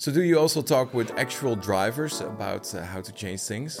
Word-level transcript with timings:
So, 0.00 0.10
do 0.10 0.22
you 0.22 0.38
also 0.38 0.62
talk 0.62 0.94
with 0.94 1.10
actual 1.18 1.54
drivers 1.54 2.22
about 2.22 2.74
uh, 2.74 2.82
how 2.82 3.02
to 3.02 3.12
change 3.12 3.42
things? 3.42 3.78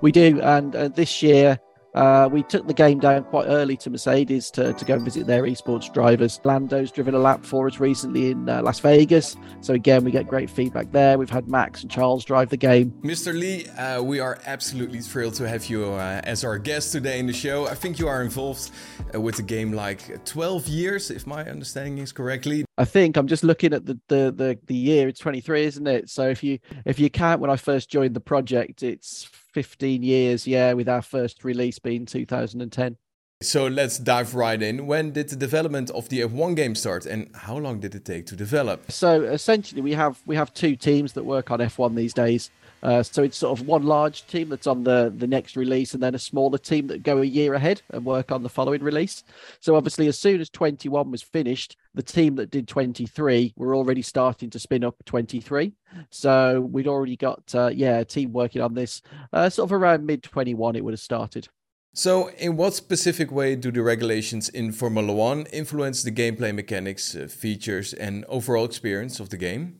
We 0.00 0.10
do, 0.10 0.40
and 0.40 0.74
uh, 0.74 0.88
this 0.88 1.22
year 1.22 1.60
uh, 1.94 2.28
we 2.32 2.42
took 2.42 2.66
the 2.66 2.74
game 2.74 2.98
down 2.98 3.22
quite 3.22 3.46
early 3.46 3.76
to 3.76 3.88
Mercedes 3.90 4.50
to, 4.50 4.72
to 4.72 4.84
go 4.84 4.94
and 4.94 5.04
visit 5.04 5.28
their 5.28 5.44
esports 5.44 5.92
drivers. 5.94 6.40
Lando's 6.42 6.90
driven 6.90 7.14
a 7.14 7.20
lap 7.20 7.44
for 7.44 7.68
us 7.68 7.78
recently 7.78 8.32
in 8.32 8.48
uh, 8.48 8.62
Las 8.62 8.80
Vegas. 8.80 9.36
So, 9.60 9.74
again, 9.74 10.02
we 10.02 10.10
get 10.10 10.26
great 10.26 10.50
feedback 10.50 10.90
there. 10.90 11.18
We've 11.18 11.30
had 11.30 11.48
Max 11.48 11.82
and 11.82 11.90
Charles 11.90 12.24
drive 12.24 12.48
the 12.48 12.56
game. 12.56 12.90
Mr. 13.02 13.32
Lee, 13.32 13.68
uh, 13.78 14.02
we 14.02 14.18
are 14.18 14.40
absolutely 14.46 15.02
thrilled 15.02 15.34
to 15.34 15.48
have 15.48 15.66
you 15.66 15.84
uh, 15.84 16.20
as 16.24 16.42
our 16.42 16.58
guest 16.58 16.90
today 16.90 17.20
in 17.20 17.28
the 17.28 17.32
show. 17.32 17.68
I 17.68 17.76
think 17.76 18.00
you 18.00 18.08
are 18.08 18.22
involved 18.22 18.72
uh, 19.14 19.20
with 19.20 19.36
the 19.36 19.44
game 19.44 19.70
like 19.70 20.24
12 20.24 20.66
years, 20.66 21.12
if 21.12 21.28
my 21.28 21.44
understanding 21.44 21.98
is 21.98 22.10
correctly. 22.10 22.64
I 22.76 22.84
think 22.84 23.16
I'm 23.16 23.28
just 23.28 23.44
looking 23.44 23.72
at 23.72 23.86
the, 23.86 24.00
the 24.08 24.32
the 24.32 24.58
the 24.66 24.74
year. 24.74 25.08
It's 25.08 25.20
23, 25.20 25.64
isn't 25.64 25.86
it? 25.86 26.10
So 26.10 26.28
if 26.28 26.42
you 26.42 26.58
if 26.84 26.98
you 26.98 27.08
count 27.08 27.40
when 27.40 27.50
I 27.50 27.56
first 27.56 27.88
joined 27.88 28.14
the 28.14 28.20
project, 28.20 28.82
it's 28.82 29.28
15 29.52 30.02
years. 30.02 30.46
Yeah, 30.46 30.72
with 30.72 30.88
our 30.88 31.02
first 31.02 31.44
release 31.44 31.78
being 31.78 32.06
2010. 32.06 32.96
So 33.42 33.66
let's 33.66 33.98
dive 33.98 34.34
right 34.34 34.60
in. 34.60 34.86
When 34.86 35.12
did 35.12 35.28
the 35.28 35.36
development 35.36 35.90
of 35.90 36.08
the 36.08 36.20
F1 36.22 36.56
game 36.56 36.74
start, 36.74 37.04
and 37.04 37.30
how 37.34 37.58
long 37.58 37.78
did 37.78 37.94
it 37.94 38.04
take 38.04 38.26
to 38.26 38.36
develop? 38.36 38.90
So 38.90 39.22
essentially, 39.22 39.82
we 39.82 39.92
have 39.92 40.20
we 40.26 40.34
have 40.34 40.52
two 40.52 40.76
teams 40.76 41.12
that 41.12 41.24
work 41.24 41.50
on 41.50 41.60
F1 41.60 41.94
these 41.94 42.14
days. 42.14 42.50
Uh, 42.84 43.02
so 43.02 43.22
it's 43.22 43.38
sort 43.38 43.58
of 43.58 43.66
one 43.66 43.82
large 43.82 44.26
team 44.26 44.50
that's 44.50 44.66
on 44.66 44.84
the 44.84 45.12
the 45.16 45.26
next 45.26 45.56
release, 45.56 45.94
and 45.94 46.02
then 46.02 46.14
a 46.14 46.18
smaller 46.18 46.58
team 46.58 46.86
that 46.86 47.02
go 47.02 47.18
a 47.18 47.24
year 47.24 47.54
ahead 47.54 47.80
and 47.90 48.04
work 48.04 48.30
on 48.30 48.42
the 48.42 48.48
following 48.48 48.82
release. 48.82 49.24
So 49.60 49.74
obviously, 49.74 50.06
as 50.06 50.18
soon 50.18 50.40
as 50.40 50.50
21 50.50 51.10
was 51.10 51.22
finished, 51.22 51.76
the 51.94 52.02
team 52.02 52.36
that 52.36 52.50
did 52.50 52.68
23 52.68 53.54
were 53.56 53.74
already 53.74 54.02
starting 54.02 54.50
to 54.50 54.58
spin 54.58 54.84
up 54.84 54.96
23. 55.06 55.72
So 56.10 56.60
we'd 56.60 56.86
already 56.86 57.16
got 57.16 57.42
uh, 57.54 57.68
yeah 57.68 58.00
a 58.00 58.04
team 58.04 58.32
working 58.32 58.60
on 58.60 58.74
this 58.74 59.00
uh, 59.32 59.48
sort 59.48 59.68
of 59.68 59.72
around 59.72 60.04
mid 60.04 60.22
21. 60.22 60.76
It 60.76 60.84
would 60.84 60.92
have 60.92 61.00
started. 61.00 61.48
So, 61.96 62.30
in 62.30 62.56
what 62.56 62.74
specific 62.74 63.30
way 63.30 63.54
do 63.54 63.70
the 63.70 63.80
regulations 63.80 64.48
in 64.48 64.72
Formula 64.72 65.12
One 65.12 65.46
influence 65.52 66.02
the 66.02 66.10
gameplay 66.10 66.52
mechanics, 66.52 67.14
uh, 67.14 67.28
features, 67.28 67.94
and 67.94 68.24
overall 68.24 68.64
experience 68.64 69.20
of 69.20 69.30
the 69.30 69.36
game? 69.36 69.78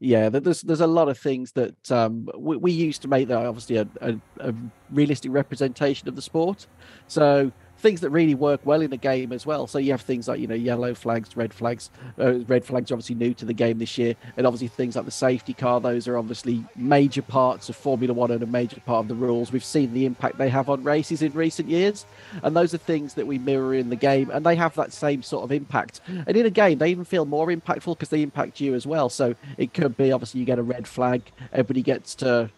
Yeah 0.00 0.28
there's 0.28 0.62
there's 0.62 0.80
a 0.80 0.86
lot 0.86 1.08
of 1.08 1.18
things 1.18 1.52
that 1.52 1.90
um, 1.90 2.28
we, 2.36 2.56
we 2.56 2.72
used 2.72 3.02
to 3.02 3.08
make 3.08 3.28
that 3.28 3.38
obviously 3.38 3.76
a, 3.76 3.88
a, 4.00 4.16
a, 4.40 4.54
realistic 4.90 5.32
representation 5.32 6.08
of 6.08 6.16
the 6.16 6.22
sport. 6.22 6.66
So 7.08 7.52
things 7.86 8.00
that 8.00 8.10
really 8.10 8.34
work 8.34 8.60
well 8.64 8.82
in 8.82 8.90
the 8.90 8.96
game 8.96 9.32
as 9.32 9.46
well. 9.46 9.68
So 9.68 9.78
you 9.78 9.92
have 9.92 10.00
things 10.00 10.26
like 10.26 10.40
you 10.40 10.48
know 10.48 10.56
yellow 10.56 10.92
flags, 10.92 11.36
red 11.36 11.54
flags. 11.54 11.88
Uh, 12.18 12.40
red 12.46 12.64
flags 12.64 12.90
are 12.90 12.94
obviously 12.94 13.14
new 13.14 13.32
to 13.34 13.44
the 13.44 13.52
game 13.52 13.78
this 13.78 13.96
year, 13.96 14.16
and 14.36 14.44
obviously 14.44 14.66
things 14.66 14.96
like 14.96 15.04
the 15.04 15.12
safety 15.12 15.54
car. 15.54 15.80
Those 15.80 16.08
are 16.08 16.18
obviously 16.18 16.64
major 16.74 17.22
parts 17.22 17.68
of 17.68 17.76
Formula 17.76 18.12
One 18.12 18.32
and 18.32 18.42
a 18.42 18.46
major 18.46 18.80
part 18.80 19.04
of 19.04 19.08
the 19.08 19.14
rules. 19.14 19.52
We've 19.52 19.64
seen 19.64 19.92
the 19.94 20.04
impact 20.04 20.36
they 20.36 20.48
have 20.48 20.68
on 20.68 20.82
races 20.82 21.22
in 21.22 21.32
recent 21.32 21.68
years, 21.68 22.06
and 22.42 22.56
those 22.56 22.74
are 22.74 22.78
things 22.78 23.14
that 23.14 23.26
we 23.28 23.38
mirror 23.38 23.72
in 23.72 23.88
the 23.88 23.96
game, 23.96 24.30
and 24.30 24.44
they 24.44 24.56
have 24.56 24.74
that 24.74 24.92
same 24.92 25.22
sort 25.22 25.44
of 25.44 25.52
impact. 25.52 26.00
And 26.08 26.36
in 26.36 26.44
a 26.44 26.50
game, 26.50 26.78
they 26.78 26.90
even 26.90 27.04
feel 27.04 27.24
more 27.24 27.46
impactful 27.46 27.96
because 27.96 28.08
they 28.08 28.22
impact 28.22 28.60
you 28.60 28.74
as 28.74 28.84
well. 28.84 29.08
So 29.08 29.36
it 29.58 29.74
could 29.74 29.96
be 29.96 30.10
obviously 30.10 30.40
you 30.40 30.46
get 30.46 30.58
a 30.58 30.64
red 30.64 30.88
flag, 30.88 31.22
everybody 31.52 31.82
gets 31.82 32.16
to 32.16 32.50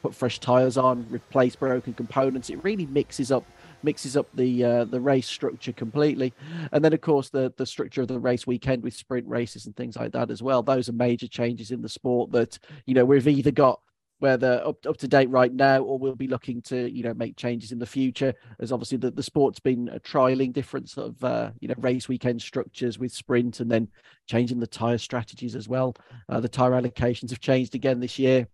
put 0.00 0.14
fresh 0.14 0.38
tires 0.38 0.76
on, 0.78 1.06
replace 1.10 1.56
broken 1.56 1.92
components. 1.92 2.50
It 2.50 2.62
really 2.64 2.86
mixes 2.86 3.30
up 3.30 3.44
mixes 3.82 4.16
up 4.16 4.28
the 4.34 4.64
uh, 4.64 4.84
the 4.84 5.00
race 5.00 5.26
structure 5.26 5.72
completely. 5.72 6.32
And 6.72 6.84
then, 6.84 6.92
of 6.92 7.00
course, 7.00 7.30
the 7.30 7.52
the 7.56 7.66
structure 7.66 8.02
of 8.02 8.08
the 8.08 8.20
race 8.20 8.46
weekend 8.46 8.82
with 8.82 8.94
sprint 8.94 9.26
races 9.26 9.66
and 9.66 9.76
things 9.76 9.96
like 9.96 10.12
that 10.12 10.30
as 10.30 10.42
well. 10.42 10.62
Those 10.62 10.88
are 10.88 10.92
major 10.92 11.28
changes 11.28 11.70
in 11.70 11.82
the 11.82 11.88
sport 11.88 12.32
that 12.32 12.58
you 12.86 12.94
know 12.94 13.04
we've 13.04 13.26
either 13.28 13.50
got 13.50 13.80
where 14.22 14.36
they're 14.36 14.64
up, 14.64 14.86
up 14.86 14.96
to 14.96 15.08
date 15.08 15.28
right 15.30 15.52
now, 15.52 15.82
or 15.82 15.98
we'll 15.98 16.14
be 16.14 16.28
looking 16.28 16.62
to 16.62 16.88
you 16.88 17.02
know 17.02 17.12
make 17.14 17.36
changes 17.36 17.72
in 17.72 17.78
the 17.80 17.86
future. 17.86 18.32
As 18.60 18.70
obviously 18.70 18.98
the, 18.98 19.10
the 19.10 19.22
sport's 19.22 19.58
been 19.58 19.88
uh, 19.88 19.98
trialing 19.98 20.52
different 20.52 20.88
sort 20.88 21.08
of 21.08 21.24
uh, 21.24 21.50
you 21.60 21.66
know 21.66 21.74
race 21.78 22.08
weekend 22.08 22.40
structures 22.40 23.00
with 23.00 23.12
sprint, 23.12 23.58
and 23.58 23.70
then 23.70 23.88
changing 24.28 24.60
the 24.60 24.66
tire 24.66 24.98
strategies 24.98 25.56
as 25.56 25.68
well. 25.68 25.96
Uh, 26.28 26.38
the 26.38 26.48
tire 26.48 26.70
allocations 26.70 27.30
have 27.30 27.40
changed 27.40 27.74
again 27.74 27.98
this 27.98 28.16
year. 28.16 28.46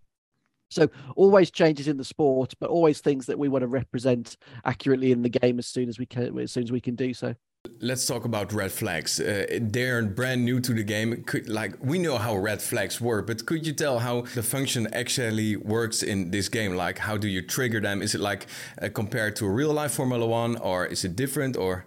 So 0.70 0.88
always 1.16 1.50
changes 1.50 1.88
in 1.88 1.96
the 1.96 2.04
sport, 2.04 2.54
but 2.60 2.70
always 2.70 3.00
things 3.00 3.26
that 3.26 3.38
we 3.38 3.48
want 3.48 3.62
to 3.62 3.68
represent 3.68 4.36
accurately 4.64 5.12
in 5.12 5.22
the 5.22 5.28
game 5.28 5.58
as 5.58 5.66
soon 5.66 5.88
as 5.88 5.98
we 5.98 6.06
can, 6.06 6.38
as 6.38 6.52
soon 6.52 6.64
as 6.64 6.72
we 6.72 6.80
can 6.80 6.94
do 6.94 7.14
so. 7.14 7.34
Let's 7.80 8.06
talk 8.06 8.24
about 8.24 8.52
red 8.52 8.72
flags. 8.72 9.20
Uh, 9.20 9.46
they're 9.60 10.02
brand 10.02 10.44
new 10.44 10.60
to 10.60 10.72
the 10.72 10.84
game. 10.84 11.22
Could, 11.24 11.48
like 11.48 11.74
we 11.82 11.98
know 11.98 12.16
how 12.16 12.36
red 12.36 12.62
flags 12.62 13.00
work, 13.00 13.26
but 13.26 13.46
could 13.46 13.66
you 13.66 13.72
tell 13.72 13.98
how 13.98 14.22
the 14.34 14.42
function 14.42 14.86
actually 14.94 15.56
works 15.56 16.02
in 16.02 16.30
this 16.30 16.48
game? 16.48 16.76
Like, 16.76 16.98
how 16.98 17.16
do 17.16 17.28
you 17.28 17.42
trigger 17.42 17.80
them? 17.80 18.00
Is 18.00 18.14
it 18.14 18.20
like 18.20 18.46
uh, 18.80 18.88
compared 18.88 19.36
to 19.36 19.46
a 19.46 19.50
real 19.50 19.72
life 19.72 19.92
Formula 19.92 20.26
One, 20.26 20.56
or 20.56 20.86
is 20.86 21.04
it 21.04 21.16
different? 21.16 21.56
Or 21.56 21.84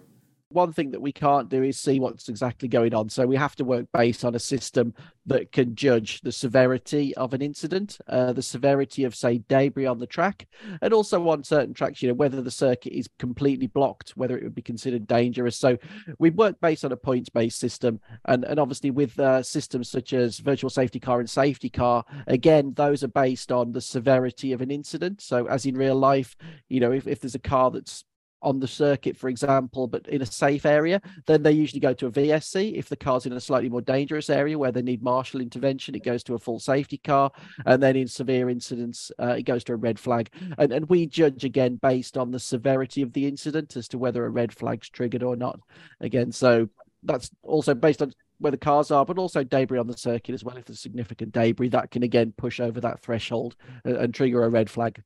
one 0.52 0.72
thing 0.72 0.90
that 0.92 1.00
we 1.00 1.12
can't 1.12 1.48
do 1.48 1.62
is 1.62 1.78
see 1.78 2.00
what's 2.00 2.28
exactly 2.28 2.68
going 2.68 2.94
on. 2.94 3.08
So 3.08 3.26
we 3.26 3.36
have 3.36 3.56
to 3.56 3.64
work 3.64 3.86
based 3.92 4.24
on 4.24 4.34
a 4.34 4.38
system 4.38 4.94
that 5.26 5.52
can 5.52 5.74
judge 5.74 6.20
the 6.22 6.32
severity 6.32 7.14
of 7.16 7.32
an 7.32 7.42
incident, 7.42 7.98
uh, 8.08 8.32
the 8.32 8.42
severity 8.42 9.04
of, 9.04 9.14
say, 9.14 9.38
debris 9.38 9.86
on 9.86 9.98
the 9.98 10.06
track, 10.06 10.48
and 10.80 10.92
also 10.92 11.28
on 11.28 11.44
certain 11.44 11.74
tracks, 11.74 12.02
you 12.02 12.08
know, 12.08 12.14
whether 12.14 12.42
the 12.42 12.50
circuit 12.50 12.92
is 12.92 13.08
completely 13.18 13.66
blocked, 13.66 14.10
whether 14.10 14.36
it 14.36 14.42
would 14.42 14.54
be 14.54 14.62
considered 14.62 15.06
dangerous. 15.06 15.56
So 15.56 15.78
we 16.18 16.30
work 16.30 16.60
based 16.60 16.84
on 16.84 16.92
a 16.92 16.96
points 16.96 17.28
based 17.28 17.58
system. 17.58 18.00
And, 18.24 18.44
and 18.44 18.58
obviously, 18.58 18.90
with 18.90 19.18
uh, 19.18 19.42
systems 19.42 19.88
such 19.88 20.12
as 20.12 20.38
virtual 20.38 20.70
safety 20.70 21.00
car 21.00 21.20
and 21.20 21.30
safety 21.30 21.70
car, 21.70 22.04
again, 22.26 22.72
those 22.74 23.04
are 23.04 23.08
based 23.08 23.52
on 23.52 23.72
the 23.72 23.80
severity 23.80 24.52
of 24.52 24.60
an 24.60 24.70
incident. 24.70 25.20
So, 25.20 25.46
as 25.46 25.66
in 25.66 25.76
real 25.76 25.96
life, 25.96 26.36
you 26.68 26.80
know, 26.80 26.92
if, 26.92 27.06
if 27.06 27.20
there's 27.20 27.34
a 27.34 27.40
car 27.40 27.70
that's 27.70 28.04
on 28.42 28.60
the 28.60 28.68
circuit, 28.68 29.16
for 29.16 29.28
example, 29.28 29.86
but 29.86 30.06
in 30.08 30.22
a 30.22 30.26
safe 30.26 30.66
area, 30.66 31.00
then 31.26 31.42
they 31.42 31.52
usually 31.52 31.80
go 31.80 31.94
to 31.94 32.06
a 32.06 32.10
VSC. 32.10 32.74
If 32.74 32.88
the 32.88 32.96
car's 32.96 33.26
in 33.26 33.32
a 33.32 33.40
slightly 33.40 33.68
more 33.68 33.80
dangerous 33.80 34.28
area 34.28 34.58
where 34.58 34.72
they 34.72 34.82
need 34.82 35.02
marshal 35.02 35.40
intervention, 35.40 35.94
it 35.94 36.04
goes 36.04 36.22
to 36.24 36.34
a 36.34 36.38
full 36.38 36.58
safety 36.58 36.98
car. 36.98 37.30
And 37.66 37.82
then 37.82 37.96
in 37.96 38.08
severe 38.08 38.50
incidents, 38.50 39.10
uh, 39.18 39.36
it 39.38 39.44
goes 39.44 39.64
to 39.64 39.72
a 39.72 39.76
red 39.76 39.98
flag. 39.98 40.30
And, 40.58 40.72
and 40.72 40.88
we 40.88 41.06
judge 41.06 41.44
again 41.44 41.76
based 41.76 42.18
on 42.18 42.30
the 42.30 42.40
severity 42.40 43.02
of 43.02 43.12
the 43.12 43.26
incident 43.26 43.76
as 43.76 43.88
to 43.88 43.98
whether 43.98 44.24
a 44.24 44.30
red 44.30 44.52
flag's 44.52 44.88
triggered 44.88 45.22
or 45.22 45.36
not. 45.36 45.60
Again, 46.00 46.32
so 46.32 46.68
that's 47.02 47.30
also 47.42 47.74
based 47.74 48.02
on 48.02 48.12
where 48.38 48.50
the 48.50 48.58
cars 48.58 48.90
are, 48.90 49.04
but 49.04 49.18
also 49.18 49.44
debris 49.44 49.78
on 49.78 49.86
the 49.86 49.96
circuit 49.96 50.34
as 50.34 50.44
well. 50.44 50.56
If 50.56 50.64
there's 50.64 50.80
significant 50.80 51.32
debris, 51.32 51.68
that 51.68 51.90
can 51.90 52.02
again 52.02 52.32
push 52.36 52.60
over 52.60 52.80
that 52.80 53.00
threshold 53.00 53.56
and, 53.84 53.96
and 53.96 54.14
trigger 54.14 54.44
a 54.44 54.48
red 54.48 54.68
flag. 54.68 55.02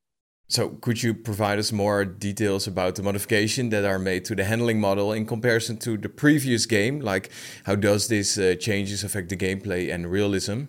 So, 0.48 0.70
could 0.80 1.02
you 1.02 1.12
provide 1.12 1.58
us 1.58 1.72
more 1.72 2.04
details 2.04 2.68
about 2.68 2.94
the 2.94 3.02
modification 3.02 3.70
that 3.70 3.84
are 3.84 3.98
made 3.98 4.24
to 4.26 4.36
the 4.36 4.44
handling 4.44 4.80
model 4.80 5.12
in 5.12 5.26
comparison 5.26 5.76
to 5.78 5.96
the 5.96 6.08
previous 6.08 6.66
game? 6.66 7.00
Like, 7.00 7.30
how 7.64 7.74
does 7.74 8.06
this 8.06 8.38
uh, 8.38 8.54
changes 8.60 9.02
affect 9.02 9.28
the 9.28 9.36
gameplay 9.36 9.92
and 9.92 10.08
realism? 10.08 10.64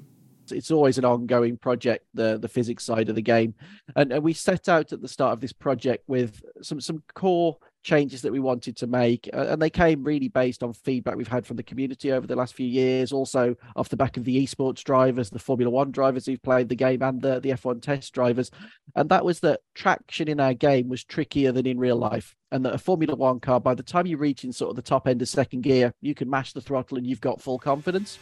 It's 0.49 0.71
always 0.71 0.97
an 0.97 1.05
ongoing 1.05 1.57
project, 1.57 2.05
the 2.13 2.39
the 2.39 2.47
physics 2.47 2.85
side 2.85 3.09
of 3.09 3.15
the 3.15 3.21
game, 3.21 3.53
and, 3.95 4.11
and 4.11 4.23
we 4.23 4.33
set 4.33 4.67
out 4.67 4.93
at 4.93 5.01
the 5.01 5.07
start 5.07 5.33
of 5.33 5.41
this 5.41 5.53
project 5.53 6.05
with 6.07 6.41
some 6.61 6.81
some 6.81 7.03
core 7.13 7.57
changes 7.87 8.21
that 8.21 8.33
we 8.33 8.39
wanted 8.39 8.75
to 8.75 8.85
make. 8.85 9.29
Uh, 9.33 9.47
and 9.49 9.61
they 9.61 9.69
came 9.69 10.03
really 10.03 10.27
based 10.27 10.61
on 10.61 10.73
feedback 10.73 11.15
we've 11.15 11.27
had 11.27 11.45
from 11.45 11.55
the 11.55 11.63
community 11.63 12.11
over 12.11 12.27
the 12.27 12.35
last 12.35 12.53
few 12.53 12.67
years, 12.67 13.13
also 13.13 13.55
off 13.77 13.87
the 13.87 13.95
back 13.95 14.17
of 14.17 14.25
the 14.25 14.45
esports 14.45 14.83
drivers, 14.83 15.29
the 15.29 15.39
Formula 15.39 15.71
One 15.71 15.91
drivers 15.91 16.25
who've 16.25 16.43
played 16.43 16.67
the 16.67 16.75
game, 16.75 17.01
and 17.01 17.21
the, 17.21 17.39
the 17.39 17.51
F1 17.51 17.81
test 17.81 18.13
drivers. 18.13 18.51
And 18.95 19.07
that 19.09 19.23
was 19.23 19.39
that 19.39 19.61
traction 19.73 20.27
in 20.27 20.41
our 20.41 20.53
game 20.53 20.89
was 20.89 21.05
trickier 21.05 21.53
than 21.53 21.65
in 21.65 21.79
real 21.79 21.95
life. 21.95 22.35
And 22.51 22.65
that 22.65 22.75
a 22.75 22.77
Formula 22.77 23.15
One 23.15 23.39
car, 23.39 23.61
by 23.61 23.73
the 23.73 23.83
time 23.83 24.05
you 24.05 24.17
reach 24.17 24.43
in 24.43 24.51
sort 24.51 24.71
of 24.71 24.75
the 24.75 24.81
top 24.81 25.07
end 25.07 25.21
of 25.21 25.29
second 25.29 25.61
gear, 25.61 25.93
you 26.01 26.13
can 26.13 26.29
mash 26.29 26.51
the 26.51 26.61
throttle 26.61 26.97
and 26.97 27.07
you've 27.07 27.21
got 27.21 27.41
full 27.41 27.57
confidence. 27.57 28.19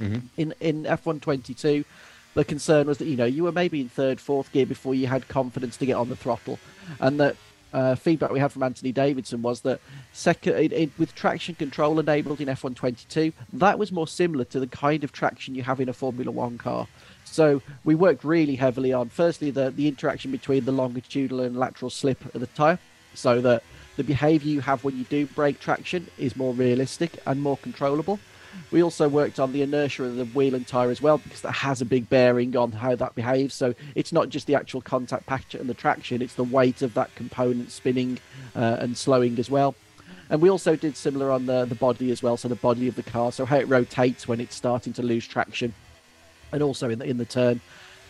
Mm-hmm. 0.00 0.26
In 0.38 0.54
in 0.60 0.84
F1 0.84 1.20
22, 1.20 1.84
the 2.34 2.44
concern 2.44 2.86
was 2.86 2.96
that 2.96 3.06
you 3.06 3.16
know 3.16 3.26
you 3.26 3.44
were 3.44 3.52
maybe 3.52 3.82
in 3.82 3.90
third, 3.90 4.20
fourth 4.20 4.50
gear 4.52 4.64
before 4.64 4.94
you 4.94 5.06
had 5.06 5.28
confidence 5.28 5.76
to 5.76 5.86
get 5.86 5.96
on 5.96 6.08
the 6.08 6.16
throttle, 6.16 6.58
and 6.98 7.20
that 7.20 7.36
uh, 7.72 7.94
feedback 7.94 8.30
we 8.30 8.38
had 8.38 8.52
from 8.52 8.62
Anthony 8.62 8.92
Davidson 8.92 9.42
was 9.42 9.60
that 9.62 9.80
second 10.12 10.54
it, 10.54 10.72
it, 10.72 10.90
with 10.98 11.14
traction 11.14 11.54
control 11.54 11.98
enabled 11.98 12.40
in 12.40 12.48
F1 12.48 12.74
22, 12.74 13.32
that 13.54 13.78
was 13.78 13.92
more 13.92 14.06
similar 14.06 14.44
to 14.44 14.60
the 14.60 14.66
kind 14.66 15.04
of 15.04 15.12
traction 15.12 15.54
you 15.54 15.62
have 15.62 15.80
in 15.80 15.88
a 15.88 15.92
Formula 15.92 16.30
One 16.30 16.58
car. 16.58 16.86
So 17.24 17.62
we 17.84 17.94
worked 17.94 18.24
really 18.24 18.56
heavily 18.56 18.92
on 18.92 19.08
firstly 19.08 19.50
the 19.50 19.70
the 19.70 19.88
interaction 19.88 20.30
between 20.30 20.64
the 20.64 20.72
longitudinal 20.72 21.40
and 21.40 21.56
lateral 21.56 21.90
slip 21.90 22.34
of 22.34 22.40
the 22.40 22.46
tire, 22.48 22.78
so 23.14 23.40
that 23.40 23.62
the 23.96 24.04
behavior 24.04 24.50
you 24.50 24.60
have 24.60 24.84
when 24.84 24.96
you 24.96 25.04
do 25.04 25.26
brake 25.26 25.60
traction 25.60 26.06
is 26.18 26.36
more 26.36 26.54
realistic 26.54 27.12
and 27.26 27.40
more 27.40 27.56
controllable. 27.58 28.18
We 28.70 28.82
also 28.82 29.08
worked 29.08 29.38
on 29.38 29.52
the 29.52 29.62
inertia 29.62 30.04
of 30.04 30.16
the 30.16 30.24
wheel 30.26 30.54
and 30.54 30.66
tyre 30.66 30.90
as 30.90 31.02
well 31.02 31.18
because 31.18 31.42
that 31.42 31.52
has 31.52 31.80
a 31.80 31.84
big 31.84 32.08
bearing 32.08 32.56
on 32.56 32.72
how 32.72 32.96
that 32.96 33.14
behaves. 33.14 33.54
So 33.54 33.74
it's 33.94 34.12
not 34.12 34.28
just 34.28 34.46
the 34.46 34.54
actual 34.54 34.80
contact 34.80 35.26
patch 35.26 35.54
and 35.54 35.68
the 35.68 35.74
traction, 35.74 36.22
it's 36.22 36.34
the 36.34 36.44
weight 36.44 36.82
of 36.82 36.94
that 36.94 37.14
component 37.14 37.70
spinning 37.70 38.18
uh, 38.56 38.76
and 38.80 38.96
slowing 38.96 39.38
as 39.38 39.50
well. 39.50 39.74
And 40.30 40.40
we 40.40 40.48
also 40.48 40.76
did 40.76 40.96
similar 40.96 41.30
on 41.30 41.44
the, 41.44 41.66
the 41.66 41.74
body 41.74 42.10
as 42.10 42.22
well, 42.22 42.38
so 42.38 42.48
the 42.48 42.54
body 42.54 42.88
of 42.88 42.94
the 42.94 43.02
car, 43.02 43.30
so 43.32 43.44
how 43.44 43.58
it 43.58 43.68
rotates 43.68 44.26
when 44.26 44.40
it's 44.40 44.54
starting 44.54 44.94
to 44.94 45.02
lose 45.02 45.26
traction. 45.26 45.74
and 46.52 46.62
also 46.62 46.90
in 46.90 46.98
the 46.98 47.06
in 47.06 47.16
the 47.16 47.24
turn. 47.24 47.60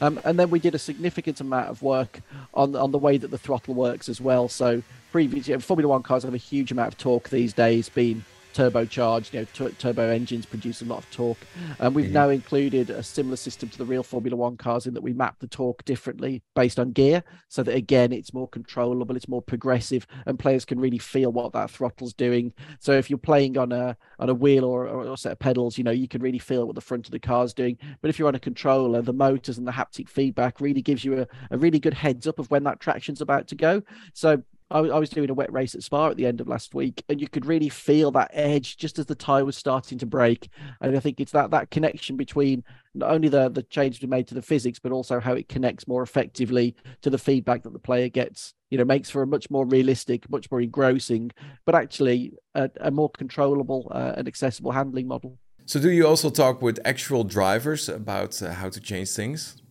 Um, 0.00 0.20
and 0.24 0.38
then 0.38 0.50
we 0.50 0.58
did 0.58 0.74
a 0.74 0.78
significant 0.78 1.40
amount 1.40 1.68
of 1.68 1.80
work 1.82 2.20
on 2.54 2.74
on 2.76 2.90
the 2.90 2.98
way 2.98 3.16
that 3.16 3.30
the 3.30 3.38
throttle 3.38 3.74
works 3.74 4.08
as 4.08 4.20
well. 4.20 4.48
So 4.48 4.82
previously, 5.12 5.56
Formula 5.58 5.88
One 5.88 6.02
cars 6.02 6.24
have 6.24 6.34
a 6.34 6.38
huge 6.38 6.72
amount 6.72 6.88
of 6.88 6.98
torque 6.98 7.30
these 7.30 7.52
days, 7.52 7.88
being 7.88 8.24
turbocharged. 8.52 9.32
You 9.32 9.40
know, 9.40 9.46
t- 9.52 9.74
turbo 9.78 10.08
engines 10.08 10.46
produce 10.46 10.82
a 10.82 10.84
lot 10.84 10.98
of 10.98 11.10
torque, 11.10 11.46
and 11.78 11.94
we've 11.94 12.06
mm-hmm. 12.06 12.14
now 12.14 12.28
included 12.28 12.90
a 12.90 13.02
similar 13.02 13.36
system 13.36 13.68
to 13.68 13.78
the 13.78 13.84
real 13.84 14.02
Formula 14.02 14.36
One 14.36 14.56
cars 14.56 14.86
in 14.86 14.94
that 14.94 15.02
we 15.02 15.12
map 15.12 15.38
the 15.40 15.46
torque 15.46 15.84
differently 15.84 16.42
based 16.54 16.78
on 16.78 16.92
gear, 16.92 17.22
so 17.48 17.62
that 17.62 17.74
again 17.74 18.12
it's 18.12 18.34
more 18.34 18.48
controllable, 18.48 19.16
it's 19.16 19.28
more 19.28 19.42
progressive, 19.42 20.06
and 20.26 20.38
players 20.38 20.64
can 20.64 20.80
really 20.80 20.98
feel 20.98 21.32
what 21.32 21.52
that 21.52 21.70
throttle's 21.70 22.12
doing. 22.12 22.52
So 22.78 22.92
if 22.92 23.10
you're 23.10 23.18
playing 23.18 23.58
on 23.58 23.72
a 23.72 23.96
on 24.18 24.28
a 24.28 24.34
wheel 24.34 24.64
or, 24.64 24.86
or 24.86 25.12
a 25.12 25.16
set 25.16 25.32
of 25.32 25.38
pedals, 25.38 25.78
you 25.78 25.84
know 25.84 25.90
you 25.90 26.08
can 26.08 26.22
really 26.22 26.38
feel 26.38 26.66
what 26.66 26.74
the 26.74 26.80
front 26.80 27.06
of 27.06 27.12
the 27.12 27.18
car's 27.18 27.54
doing. 27.54 27.78
But 28.00 28.08
if 28.08 28.18
you're 28.18 28.28
on 28.28 28.34
a 28.34 28.40
controller, 28.40 29.02
the 29.02 29.12
motors 29.12 29.58
and 29.58 29.66
the 29.66 29.72
haptic 29.72 30.08
feedback 30.08 30.60
really 30.60 30.82
gives 30.82 31.04
you 31.04 31.20
a, 31.20 31.26
a 31.50 31.58
really 31.58 31.78
good 31.78 31.94
heads 31.94 32.26
up 32.26 32.38
of 32.38 32.50
when 32.50 32.64
that 32.64 32.80
traction's 32.80 33.20
about 33.20 33.48
to 33.48 33.54
go. 33.54 33.82
So 34.12 34.42
I, 34.72 34.78
I 34.78 34.98
was 34.98 35.10
doing 35.10 35.30
a 35.30 35.34
wet 35.34 35.52
race 35.52 35.74
at 35.74 35.82
Spa 35.82 36.08
at 36.08 36.16
the 36.16 36.26
end 36.26 36.40
of 36.40 36.48
last 36.48 36.74
week, 36.74 37.04
and 37.08 37.20
you 37.20 37.28
could 37.28 37.46
really 37.46 37.68
feel 37.68 38.10
that 38.12 38.30
edge 38.32 38.76
just 38.76 38.98
as 38.98 39.06
the 39.06 39.14
tire 39.14 39.44
was 39.44 39.56
starting 39.56 39.98
to 39.98 40.06
break. 40.06 40.48
And 40.80 40.96
I 40.96 41.00
think 41.00 41.20
it's 41.20 41.32
that 41.32 41.50
that 41.50 41.70
connection 41.70 42.16
between 42.16 42.64
not 42.94 43.10
only 43.10 43.28
the 43.28 43.48
the 43.48 43.62
change 43.62 44.00
we 44.00 44.08
made 44.08 44.26
to 44.28 44.34
the 44.34 44.42
physics, 44.42 44.78
but 44.78 44.90
also 44.92 45.20
how 45.20 45.34
it 45.34 45.48
connects 45.48 45.86
more 45.86 46.02
effectively 46.02 46.74
to 47.02 47.10
the 47.10 47.18
feedback 47.18 47.62
that 47.62 47.72
the 47.72 47.78
player 47.78 48.08
gets. 48.08 48.54
You 48.70 48.78
know, 48.78 48.84
makes 48.84 49.10
for 49.10 49.22
a 49.22 49.26
much 49.26 49.50
more 49.50 49.66
realistic, 49.66 50.28
much 50.30 50.50
more 50.50 50.60
engrossing, 50.60 51.30
but 51.66 51.74
actually 51.74 52.32
a, 52.54 52.70
a 52.80 52.90
more 52.90 53.10
controllable 53.10 53.88
uh, 53.90 54.14
and 54.16 54.26
accessible 54.26 54.72
handling 54.72 55.06
model. 55.06 55.38
So, 55.66 55.78
do 55.78 55.90
you 55.90 56.06
also 56.06 56.30
talk 56.30 56.62
with 56.62 56.80
actual 56.84 57.22
drivers 57.22 57.88
about 57.88 58.42
uh, 58.42 58.52
how 58.52 58.70
to 58.70 58.80
change 58.80 59.10
things? 59.10 59.62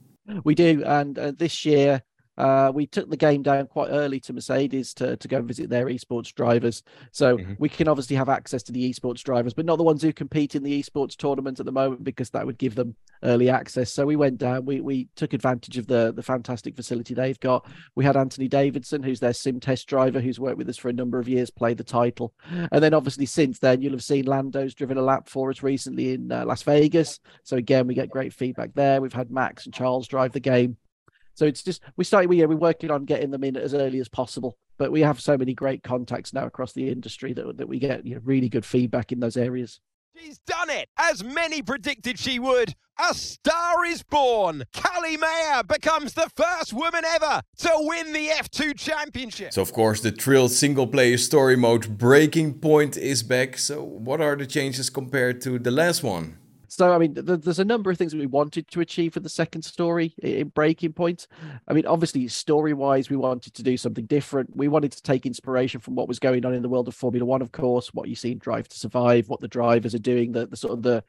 We 0.43 0.53
do, 0.53 0.83
and 0.85 1.17
uh, 1.17 1.31
this 1.35 1.65
year 1.65 2.03
uh, 2.37 2.71
we 2.73 2.87
took 2.87 3.09
the 3.09 3.17
game 3.17 3.43
down 3.43 3.67
quite 3.67 3.89
early 3.89 4.19
to 4.21 4.33
Mercedes 4.33 4.93
to, 4.95 5.17
to 5.17 5.27
go 5.27 5.37
and 5.37 5.47
visit 5.47 5.69
their 5.69 5.87
esports 5.87 6.33
drivers. 6.33 6.81
So 7.11 7.37
mm-hmm. 7.37 7.53
we 7.59 7.69
can 7.69 7.87
obviously 7.87 8.15
have 8.15 8.29
access 8.29 8.63
to 8.63 8.71
the 8.71 8.91
esports 8.91 9.21
drivers, 9.21 9.53
but 9.53 9.65
not 9.65 9.77
the 9.77 9.83
ones 9.83 10.01
who 10.01 10.13
compete 10.13 10.55
in 10.55 10.63
the 10.63 10.81
esports 10.81 11.15
tournament 11.15 11.59
at 11.59 11.65
the 11.65 11.71
moment 11.71 12.03
because 12.03 12.29
that 12.31 12.45
would 12.45 12.57
give 12.57 12.75
them 12.75 12.95
early 13.23 13.49
access. 13.49 13.91
So 13.91 14.05
we 14.05 14.15
went 14.15 14.37
down, 14.37 14.65
we, 14.65 14.81
we 14.81 15.09
took 15.15 15.33
advantage 15.33 15.77
of 15.77 15.87
the, 15.87 16.13
the 16.15 16.23
fantastic 16.23 16.75
facility 16.75 17.13
they've 17.13 17.39
got. 17.39 17.69
We 17.95 18.05
had 18.05 18.17
Anthony 18.17 18.47
Davidson, 18.47 19.03
who's 19.03 19.19
their 19.19 19.33
sim 19.33 19.59
test 19.59 19.87
driver, 19.87 20.21
who's 20.21 20.39
worked 20.39 20.57
with 20.57 20.69
us 20.69 20.77
for 20.77 20.89
a 20.89 20.93
number 20.93 21.19
of 21.19 21.27
years, 21.27 21.49
play 21.49 21.73
the 21.73 21.83
title. 21.83 22.33
And 22.71 22.83
then 22.83 22.93
obviously 22.93 23.25
since 23.25 23.59
then, 23.59 23.81
you'll 23.81 23.91
have 23.91 24.03
seen 24.03 24.25
Lando's 24.25 24.73
driven 24.73 24.97
a 24.97 25.01
lap 25.01 25.27
for 25.27 25.49
us 25.49 25.61
recently 25.61 26.13
in 26.13 26.31
uh, 26.31 26.45
Las 26.45 26.63
Vegas. 26.63 27.19
So 27.43 27.57
again, 27.57 27.87
we 27.87 27.93
get 27.93 28.09
great 28.09 28.33
feedback 28.33 28.73
there. 28.73 29.01
We've 29.01 29.13
had 29.13 29.31
Max 29.31 29.65
and 29.65 29.73
Charles 29.73 30.07
drive 30.07 30.31
the 30.31 30.39
game. 30.39 30.77
So 31.33 31.45
it's 31.45 31.63
just 31.63 31.81
we 31.97 32.03
started 32.03 32.29
we 32.29 32.39
yeah, 32.39 32.45
we're 32.45 32.55
working 32.55 32.91
on 32.91 33.05
getting 33.05 33.31
them 33.31 33.43
in 33.43 33.57
as 33.57 33.73
early 33.73 33.99
as 33.99 34.09
possible. 34.09 34.57
But 34.77 34.91
we 34.91 35.01
have 35.01 35.21
so 35.21 35.37
many 35.37 35.53
great 35.53 35.83
contacts 35.83 36.33
now 36.33 36.45
across 36.45 36.73
the 36.73 36.89
industry 36.89 37.33
that 37.33 37.57
that 37.57 37.67
we 37.67 37.79
get 37.79 38.05
you 38.05 38.15
know, 38.15 38.21
really 38.23 38.49
good 38.49 38.65
feedback 38.65 39.11
in 39.11 39.19
those 39.19 39.37
areas. 39.37 39.79
She's 40.15 40.39
done 40.39 40.69
it, 40.69 40.89
as 40.97 41.23
many 41.23 41.61
predicted 41.61 42.19
she 42.19 42.37
would. 42.37 42.73
A 43.09 43.13
star 43.13 43.85
is 43.85 44.03
born. 44.03 44.65
Callie 44.75 45.17
Mayer 45.17 45.63
becomes 45.63 46.13
the 46.13 46.29
first 46.35 46.73
woman 46.73 47.03
ever 47.05 47.41
to 47.59 47.71
win 47.75 48.13
the 48.13 48.27
F2 48.27 48.77
championship. 48.77 49.53
So, 49.53 49.61
of 49.61 49.73
course, 49.73 50.01
the 50.01 50.11
Trill 50.11 50.49
single 50.49 50.85
player 50.85 51.17
story 51.17 51.55
mode 51.55 51.97
Breaking 51.97 52.53
Point 52.53 52.97
is 52.97 53.23
back. 53.23 53.57
So, 53.57 53.81
what 53.81 54.21
are 54.21 54.35
the 54.35 54.45
changes 54.45 54.89
compared 54.89 55.41
to 55.41 55.57
the 55.57 55.71
last 55.71 56.03
one? 56.03 56.37
So, 56.71 56.93
I 56.93 56.99
mean, 56.99 57.15
th- 57.15 57.41
there's 57.41 57.59
a 57.59 57.65
number 57.65 57.91
of 57.91 57.97
things 57.97 58.13
that 58.13 58.17
we 58.17 58.27
wanted 58.27 58.69
to 58.69 58.79
achieve 58.79 59.13
for 59.13 59.19
the 59.19 59.27
second 59.27 59.63
story 59.63 60.15
in 60.23 60.47
Breaking 60.47 60.93
Point. 60.93 61.27
I 61.67 61.73
mean, 61.73 61.85
obviously, 61.85 62.25
story 62.29 62.71
wise, 62.71 63.09
we 63.09 63.17
wanted 63.17 63.53
to 63.55 63.61
do 63.61 63.75
something 63.75 64.05
different. 64.05 64.55
We 64.55 64.69
wanted 64.69 64.93
to 64.93 65.03
take 65.03 65.25
inspiration 65.25 65.81
from 65.81 65.95
what 65.95 66.07
was 66.07 66.17
going 66.17 66.45
on 66.45 66.53
in 66.53 66.61
the 66.61 66.69
world 66.69 66.87
of 66.87 66.95
Formula 66.95 67.25
One, 67.25 67.41
of 67.41 67.51
course, 67.51 67.93
what 67.93 68.07
you 68.07 68.15
see 68.15 68.31
in 68.31 68.37
Drive 68.37 68.69
to 68.69 68.79
Survive, 68.79 69.27
what 69.27 69.41
the 69.41 69.49
drivers 69.49 69.93
are 69.93 69.99
doing, 69.99 70.31
the, 70.31 70.47
the 70.47 70.55
sort 70.55 70.71
of 70.71 70.81
the 70.81 71.03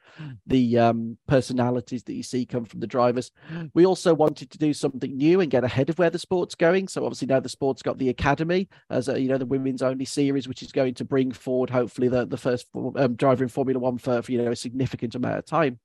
the 0.45 0.77
um, 0.77 1.17
personalities 1.27 2.03
that 2.03 2.13
you 2.13 2.23
see 2.23 2.45
come 2.45 2.65
from 2.65 2.81
the 2.81 2.87
drivers. 2.87 3.31
We 3.73 3.85
also 3.85 4.13
wanted 4.13 4.51
to 4.51 4.57
do 4.57 4.73
something 4.73 5.15
new 5.15 5.39
and 5.39 5.49
get 5.49 5.63
ahead 5.63 5.89
of 5.89 5.97
where 5.97 6.09
the 6.09 6.19
sport's 6.19 6.55
going. 6.55 6.89
So, 6.89 7.05
obviously, 7.05 7.27
now 7.27 7.39
the 7.39 7.47
sport's 7.47 7.81
got 7.81 7.99
the 7.99 8.09
Academy 8.09 8.67
as 8.89 9.07
a, 9.07 9.17
you 9.17 9.29
know 9.29 9.37
the 9.37 9.45
women's 9.45 9.81
only 9.81 10.03
series, 10.03 10.45
which 10.45 10.61
is 10.61 10.73
going 10.73 10.95
to 10.95 11.05
bring 11.05 11.31
forward 11.31 11.69
hopefully 11.69 12.09
the 12.09 12.25
the 12.25 12.35
first 12.35 12.67
um, 12.97 13.15
driver 13.15 13.45
in 13.45 13.49
Formula 13.49 13.79
One 13.79 13.97
for, 13.97 14.21
for 14.21 14.29
you 14.29 14.41
know 14.41 14.51
a 14.51 14.57
significant 14.57 15.15
amount 15.15 15.37
of 15.37 15.45
time 15.45 15.52
time. 15.53 15.79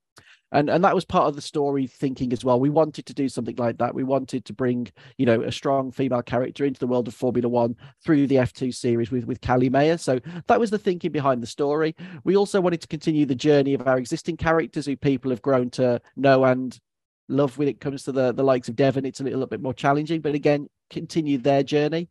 And 0.50 0.70
and 0.70 0.82
that 0.82 0.94
was 0.94 1.04
part 1.04 1.26
of 1.26 1.36
the 1.36 1.42
story 1.42 1.86
thinking 1.86 2.32
as 2.32 2.42
well. 2.42 2.58
We 2.58 2.70
wanted 2.70 3.04
to 3.04 3.12
do 3.12 3.28
something 3.28 3.56
like 3.56 3.76
that. 3.78 3.94
We 3.94 4.02
wanted 4.02 4.46
to 4.46 4.54
bring 4.54 4.90
you 5.18 5.26
know 5.26 5.42
a 5.42 5.52
strong 5.52 5.92
female 5.92 6.22
character 6.22 6.64
into 6.64 6.80
the 6.80 6.86
world 6.86 7.06
of 7.06 7.14
formula 7.14 7.50
one 7.50 7.76
through 8.02 8.26
the 8.28 8.36
f2 8.36 8.74
series 8.74 9.10
with 9.10 9.26
with 9.26 9.42
callie 9.42 9.68
mayer. 9.68 9.98
So 9.98 10.20
that 10.46 10.58
was 10.58 10.70
the 10.70 10.78
thinking 10.78 11.12
behind 11.12 11.42
the 11.42 11.46
story. 11.46 11.94
We 12.24 12.34
also 12.34 12.62
wanted 12.62 12.80
to 12.80 12.88
continue 12.88 13.26
the 13.26 13.34
journey 13.34 13.74
of 13.74 13.86
our 13.86 13.98
existing 13.98 14.38
characters 14.38 14.86
who 14.86 14.96
people 14.96 15.30
have 15.30 15.42
grown 15.42 15.68
to 15.72 16.00
know 16.16 16.44
and 16.44 16.78
love 17.28 17.58
when 17.58 17.68
it 17.68 17.80
comes 17.80 18.04
to 18.04 18.12
the 18.12 18.32
the 18.32 18.42
likes 18.42 18.70
of 18.70 18.76
devon. 18.76 19.04
It's 19.04 19.20
a 19.20 19.24
little 19.24 19.46
bit 19.46 19.60
more 19.60 19.74
challenging 19.74 20.22
but 20.22 20.34
again 20.34 20.68
continue 20.88 21.36
their 21.36 21.62
journey 21.62 22.08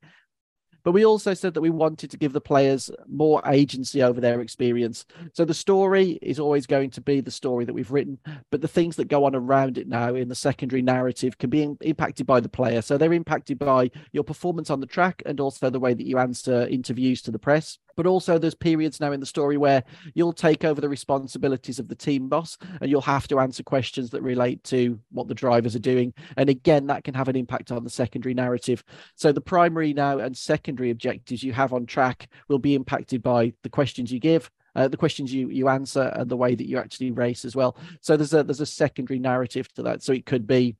but 0.87 0.93
we 0.93 1.05
also 1.05 1.33
said 1.33 1.53
that 1.53 1.59
we 1.59 1.69
wanted 1.69 2.09
to 2.09 2.17
give 2.17 2.31
the 2.31 2.39
players 2.39 2.89
more 3.09 3.41
agency 3.45 4.01
over 4.01 4.21
their 4.21 4.39
experience. 4.39 5.05
So 5.33 5.43
the 5.43 5.53
story 5.53 6.11
is 6.21 6.39
always 6.39 6.65
going 6.65 6.91
to 6.91 7.01
be 7.01 7.19
the 7.19 7.29
story 7.29 7.65
that 7.65 7.73
we've 7.73 7.91
written, 7.91 8.19
but 8.51 8.61
the 8.61 8.69
things 8.69 8.95
that 8.95 9.09
go 9.09 9.25
on 9.25 9.35
around 9.35 9.77
it 9.77 9.89
now 9.89 10.15
in 10.15 10.29
the 10.29 10.33
secondary 10.33 10.81
narrative 10.81 11.37
can 11.39 11.49
be 11.49 11.63
in- 11.63 11.77
impacted 11.81 12.25
by 12.25 12.39
the 12.39 12.47
player. 12.47 12.81
So 12.81 12.97
they're 12.97 13.11
impacted 13.11 13.59
by 13.59 13.91
your 14.13 14.23
performance 14.23 14.69
on 14.69 14.79
the 14.79 14.85
track 14.85 15.21
and 15.25 15.41
also 15.41 15.69
the 15.69 15.77
way 15.77 15.93
that 15.93 16.07
you 16.07 16.19
answer 16.19 16.65
interviews 16.67 17.21
to 17.23 17.31
the 17.31 17.37
press 17.37 17.79
but 17.97 18.07
also 18.07 18.37
there's 18.37 18.55
periods 18.55 19.01
now 19.01 19.11
in 19.11 19.19
the 19.19 19.25
story 19.25 19.57
where 19.57 19.83
you'll 20.13 20.31
take 20.31 20.63
over 20.63 20.79
the 20.79 20.87
responsibilities 20.87 21.79
of 21.79 21.89
the 21.89 21.95
team 21.95 22.29
boss 22.29 22.57
and 22.79 22.89
you'll 22.89 23.01
have 23.01 23.27
to 23.27 23.39
answer 23.39 23.63
questions 23.63 24.11
that 24.11 24.21
relate 24.21 24.63
to 24.63 24.97
what 25.11 25.27
the 25.27 25.33
drivers 25.33 25.75
are 25.75 25.79
doing. 25.79 26.13
And 26.37 26.49
again, 26.49 26.87
that 26.87 27.03
can 27.03 27.15
have 27.15 27.27
an 27.27 27.35
impact 27.35 27.71
on 27.71 27.83
the 27.83 27.89
secondary 27.89 28.33
narrative. 28.33 28.83
So 29.15 29.33
the 29.33 29.41
primary 29.41 29.93
now 29.93 30.19
and 30.19 30.37
secondary 30.37 30.91
objectives 30.91 31.43
you 31.43 31.51
have 31.51 31.73
on 31.73 31.85
track 31.85 32.29
will 32.47 32.59
be 32.59 32.75
impacted 32.75 33.21
by 33.21 33.53
the 33.63 33.69
questions 33.69 34.11
you 34.11 34.19
give 34.19 34.49
uh, 34.75 34.87
the 34.87 34.95
questions 34.95 35.33
you 35.33 35.49
you 35.49 35.67
answer 35.67 36.13
and 36.15 36.29
the 36.29 36.37
way 36.37 36.53
that 36.53 36.67
you 36.67 36.77
actually 36.77 37.09
race 37.09 37.43
as 37.43 37.55
well. 37.55 37.75
So 37.99 38.15
there's 38.15 38.33
a 38.33 38.43
there's 38.43 38.61
a 38.61 38.65
secondary 38.65 39.17
narrative 39.17 39.73
to 39.73 39.81
that. 39.83 40.03
So 40.03 40.13
it 40.13 40.27
could 40.27 40.45
be 40.45 40.75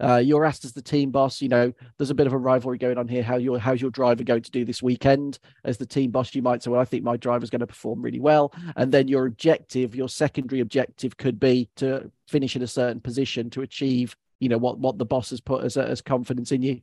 uh, 0.00 0.16
you're 0.16 0.44
asked 0.44 0.64
as 0.64 0.72
the 0.72 0.82
team 0.82 1.10
boss. 1.10 1.40
You 1.40 1.48
know, 1.48 1.72
there's 1.96 2.10
a 2.10 2.14
bit 2.14 2.26
of 2.26 2.32
a 2.32 2.38
rivalry 2.38 2.78
going 2.78 2.98
on 2.98 3.08
here. 3.08 3.22
How 3.22 3.36
your 3.36 3.58
how's 3.58 3.80
your 3.80 3.90
driver 3.90 4.24
going 4.24 4.42
to 4.42 4.50
do 4.50 4.64
this 4.64 4.82
weekend? 4.82 5.38
As 5.64 5.78
the 5.78 5.86
team 5.86 6.10
boss, 6.10 6.34
you 6.34 6.42
might 6.42 6.62
say, 6.62 6.70
"Well, 6.70 6.80
I 6.80 6.84
think 6.84 7.04
my 7.04 7.16
driver's 7.16 7.50
going 7.50 7.60
to 7.60 7.66
perform 7.66 8.02
really 8.02 8.20
well." 8.20 8.52
And 8.76 8.92
then 8.92 9.08
your 9.08 9.26
objective, 9.26 9.94
your 9.94 10.08
secondary 10.08 10.60
objective, 10.60 11.16
could 11.16 11.40
be 11.40 11.68
to 11.76 12.10
finish 12.28 12.56
in 12.56 12.62
a 12.62 12.66
certain 12.66 13.00
position 13.00 13.50
to 13.50 13.62
achieve, 13.62 14.16
you 14.40 14.48
know, 14.48 14.58
what 14.58 14.78
what 14.78 14.98
the 14.98 15.06
boss 15.06 15.30
has 15.30 15.40
put 15.40 15.64
as 15.64 15.76
as 15.76 16.02
confidence 16.02 16.52
in 16.52 16.62
you. 16.62 16.80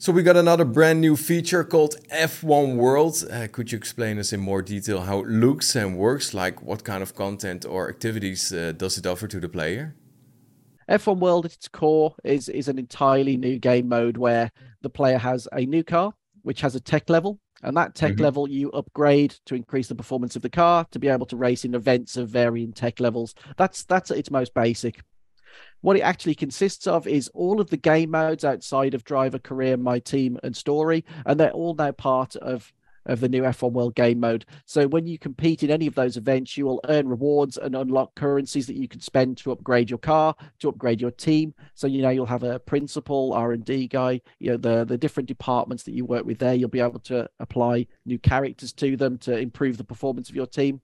So 0.00 0.12
we 0.12 0.22
got 0.22 0.36
another 0.36 0.64
brand 0.64 1.00
new 1.00 1.16
feature 1.16 1.64
called 1.64 1.96
F1 2.12 2.76
World. 2.76 3.24
Uh, 3.28 3.48
could 3.50 3.72
you 3.72 3.78
explain 3.78 4.20
us 4.20 4.32
in 4.32 4.38
more 4.38 4.62
detail 4.62 5.00
how 5.00 5.18
it 5.18 5.26
looks 5.26 5.74
and 5.74 5.98
works? 5.98 6.32
Like 6.32 6.62
what 6.62 6.84
kind 6.84 7.02
of 7.02 7.16
content 7.16 7.64
or 7.64 7.88
activities 7.88 8.52
uh, 8.52 8.74
does 8.76 8.96
it 8.96 9.06
offer 9.08 9.26
to 9.26 9.40
the 9.40 9.48
player? 9.48 9.96
F1 10.88 11.18
World 11.18 11.44
at 11.44 11.54
its 11.54 11.68
core 11.68 12.14
is 12.24 12.48
is 12.48 12.68
an 12.68 12.78
entirely 12.78 13.36
new 13.36 13.58
game 13.58 13.88
mode 13.88 14.16
where 14.16 14.50
the 14.82 14.90
player 14.90 15.18
has 15.18 15.46
a 15.52 15.66
new 15.66 15.84
car 15.84 16.14
which 16.42 16.60
has 16.62 16.74
a 16.74 16.80
tech 16.80 17.10
level. 17.10 17.38
And 17.62 17.76
that 17.76 17.94
tech 17.94 18.12
mm-hmm. 18.12 18.22
level 18.22 18.48
you 18.48 18.70
upgrade 18.70 19.34
to 19.46 19.54
increase 19.54 19.88
the 19.88 19.94
performance 19.94 20.36
of 20.36 20.42
the 20.42 20.48
car 20.48 20.86
to 20.92 20.98
be 20.98 21.08
able 21.08 21.26
to 21.26 21.36
race 21.36 21.64
in 21.64 21.74
events 21.74 22.16
of 22.16 22.28
varying 22.28 22.72
tech 22.72 23.00
levels. 23.00 23.34
That's 23.56 23.84
that's 23.84 24.10
its 24.10 24.30
most 24.30 24.54
basic. 24.54 25.02
What 25.80 25.96
it 25.96 26.02
actually 26.02 26.36
consists 26.36 26.86
of 26.86 27.06
is 27.06 27.28
all 27.34 27.60
of 27.60 27.70
the 27.70 27.76
game 27.76 28.12
modes 28.12 28.44
outside 28.44 28.94
of 28.94 29.04
driver 29.04 29.38
career 29.38 29.76
my 29.76 29.98
team 29.98 30.38
and 30.42 30.56
story. 30.56 31.04
And 31.26 31.38
they're 31.38 31.50
all 31.50 31.74
now 31.74 31.92
part 31.92 32.36
of 32.36 32.72
of 33.08 33.20
the 33.20 33.28
new 33.28 33.42
F1 33.42 33.72
World 33.72 33.94
Game 33.94 34.20
Mode. 34.20 34.44
So 34.64 34.86
when 34.86 35.06
you 35.06 35.18
compete 35.18 35.62
in 35.62 35.70
any 35.70 35.86
of 35.86 35.94
those 35.94 36.16
events, 36.16 36.56
you 36.56 36.66
will 36.66 36.80
earn 36.88 37.08
rewards 37.08 37.56
and 37.56 37.74
unlock 37.74 38.14
currencies 38.14 38.66
that 38.66 38.76
you 38.76 38.88
can 38.88 39.00
spend 39.00 39.38
to 39.38 39.52
upgrade 39.52 39.90
your 39.90 39.98
car, 39.98 40.34
to 40.60 40.68
upgrade 40.68 41.00
your 41.00 41.10
team. 41.10 41.54
So 41.74 41.86
you 41.86 42.02
know 42.02 42.10
you'll 42.10 42.26
have 42.26 42.42
a 42.42 42.60
principal, 42.60 43.32
R 43.32 43.52
and 43.52 43.64
D 43.64 43.88
guy. 43.88 44.20
You 44.38 44.52
know 44.52 44.56
the 44.56 44.84
the 44.84 44.98
different 44.98 45.28
departments 45.28 45.82
that 45.84 45.92
you 45.92 46.04
work 46.04 46.24
with 46.24 46.38
there. 46.38 46.54
You'll 46.54 46.68
be 46.68 46.80
able 46.80 47.00
to 47.00 47.28
apply 47.40 47.86
new 48.04 48.18
characters 48.18 48.72
to 48.74 48.96
them 48.96 49.18
to 49.18 49.36
improve 49.36 49.76
the 49.76 49.84
performance 49.84 50.28
of 50.28 50.36
your 50.36 50.46
team. 50.46 50.80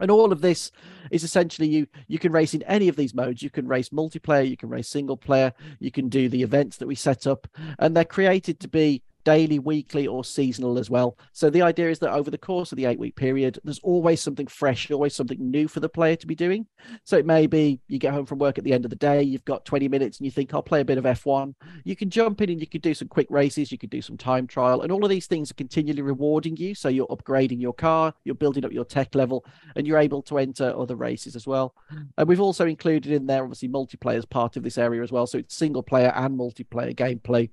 And 0.00 0.10
all 0.10 0.32
of 0.32 0.40
this 0.40 0.72
is 1.10 1.22
essentially 1.22 1.68
you 1.68 1.86
you 2.08 2.18
can 2.18 2.32
race 2.32 2.54
in 2.54 2.62
any 2.62 2.88
of 2.88 2.96
these 2.96 3.14
modes. 3.14 3.42
You 3.42 3.50
can 3.50 3.68
race 3.68 3.90
multiplayer, 3.90 4.48
you 4.48 4.56
can 4.56 4.70
race 4.70 4.88
single 4.88 5.16
player, 5.16 5.52
you 5.78 5.90
can 5.90 6.08
do 6.08 6.28
the 6.28 6.42
events 6.42 6.78
that 6.78 6.88
we 6.88 6.94
set 6.94 7.26
up, 7.26 7.46
and 7.78 7.94
they're 7.94 8.04
created 8.04 8.60
to 8.60 8.68
be 8.68 9.02
daily, 9.24 9.58
weekly, 9.58 10.06
or 10.06 10.24
seasonal 10.24 10.78
as 10.78 10.90
well. 10.90 11.16
So 11.32 11.50
the 11.50 11.62
idea 11.62 11.90
is 11.90 11.98
that 12.00 12.12
over 12.12 12.30
the 12.30 12.38
course 12.38 12.72
of 12.72 12.76
the 12.76 12.86
eight 12.86 12.98
week 12.98 13.16
period, 13.16 13.58
there's 13.64 13.80
always 13.80 14.20
something 14.20 14.46
fresh, 14.46 14.90
always 14.90 15.14
something 15.14 15.38
new 15.38 15.68
for 15.68 15.80
the 15.80 15.88
player 15.88 16.16
to 16.16 16.26
be 16.26 16.34
doing. 16.34 16.66
So 17.04 17.16
it 17.16 17.26
may 17.26 17.46
be 17.46 17.80
you 17.88 17.98
get 17.98 18.14
home 18.14 18.26
from 18.26 18.38
work 18.38 18.58
at 18.58 18.64
the 18.64 18.72
end 18.72 18.84
of 18.84 18.90
the 18.90 18.96
day, 18.96 19.22
you've 19.22 19.44
got 19.44 19.64
20 19.64 19.88
minutes 19.88 20.18
and 20.18 20.24
you 20.24 20.30
think, 20.30 20.52
I'll 20.54 20.62
play 20.62 20.80
a 20.80 20.84
bit 20.84 20.98
of 20.98 21.04
F1. 21.04 21.54
You 21.84 21.96
can 21.96 22.10
jump 22.10 22.40
in 22.40 22.50
and 22.50 22.60
you 22.60 22.66
could 22.66 22.82
do 22.82 22.94
some 22.94 23.08
quick 23.08 23.26
races, 23.30 23.70
you 23.70 23.78
could 23.78 23.90
do 23.90 24.02
some 24.02 24.16
time 24.16 24.46
trial, 24.46 24.82
and 24.82 24.92
all 24.92 25.04
of 25.04 25.10
these 25.10 25.26
things 25.26 25.50
are 25.50 25.54
continually 25.54 26.02
rewarding 26.02 26.56
you. 26.56 26.74
So 26.74 26.88
you're 26.88 27.06
upgrading 27.08 27.60
your 27.60 27.74
car, 27.74 28.14
you're 28.24 28.34
building 28.34 28.64
up 28.64 28.72
your 28.72 28.84
tech 28.84 29.14
level, 29.14 29.44
and 29.76 29.86
you're 29.86 29.98
able 29.98 30.22
to 30.22 30.38
enter 30.38 30.74
other 30.76 30.96
races 30.96 31.36
as 31.36 31.46
well. 31.46 31.74
And 32.16 32.28
we've 32.28 32.40
also 32.40 32.66
included 32.66 33.12
in 33.12 33.26
there, 33.26 33.42
obviously, 33.42 33.68
multiplayer 33.68 34.18
as 34.18 34.24
part 34.24 34.56
of 34.56 34.62
this 34.62 34.78
area 34.78 35.02
as 35.02 35.12
well. 35.12 35.26
So 35.26 35.38
it's 35.38 35.54
single 35.54 35.82
player 35.82 36.12
and 36.14 36.38
multiplayer 36.38 36.94
gameplay 36.94 37.50